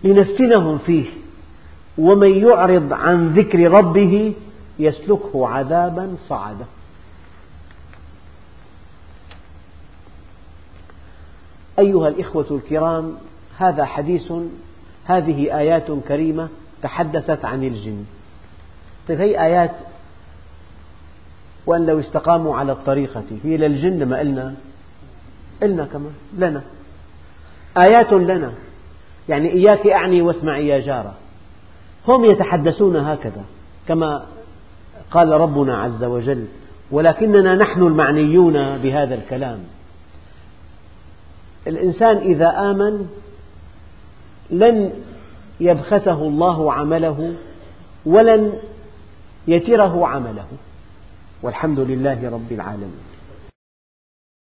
لنفتنهم 0.05 0.79
فيه. 0.79 1.07
ومن 1.99 2.39
يعرض 2.47 2.93
عن 2.93 3.29
ذكر 3.35 3.71
ربه 3.71 4.35
يسلكه 4.79 5.49
عذابا 5.49 6.17
صعدا. 6.29 6.65
أيها 11.79 12.09
الإخوة 12.09 12.47
الكرام 12.51 13.15
هذا 13.59 13.85
حديث 13.85 14.33
هذه 15.05 15.59
آيات 15.59 15.87
كريمة 16.09 16.49
تحدثت 16.83 17.45
عن 17.45 17.65
الجن. 17.65 18.05
طيب 19.09 19.21
هي 19.21 19.45
آيات 19.45 19.71
وأن 21.67 21.87
لو 21.87 22.01
استقاموا 22.01 22.57
على 22.57 22.73
الطريقة 22.73 23.25
هي 23.45 23.57
للجن 23.57 23.99
لما 23.99 24.19
قلنا؟ 24.19 24.55
قلنا 25.63 25.85
كمان 25.85 26.13
لنا. 26.39 26.63
آيات 27.77 28.13
لنا. 28.13 28.53
يعني 29.29 29.53
إياك 29.53 29.87
أعني 29.87 30.23
واسمعي 30.23 30.69
يا 30.69 30.81
جارة. 30.81 31.15
هم 32.09 32.25
يتحدثون 32.25 32.97
هكذا 32.97 33.45
كما 33.89 34.27
قال 35.11 35.29
ربنا 35.29 35.79
عز 35.79 36.05
وجل 36.05 36.47
ولكننا 36.91 37.55
نحن 37.55 37.83
المعنيون 37.83 38.79
بهذا 38.79 39.15
الكلام. 39.15 39.59
الإنسان 41.67 42.17
إذا 42.17 42.71
آمن 42.71 43.07
لن 44.51 44.93
يبخسه 45.61 46.23
الله 46.23 46.73
عمله 46.73 47.35
ولن 48.07 48.53
يتره 49.49 50.07
عمله. 50.07 50.47
والحمد 51.43 51.79
لله 51.81 52.31
رب 52.31 52.53
العالمين. 52.53 53.01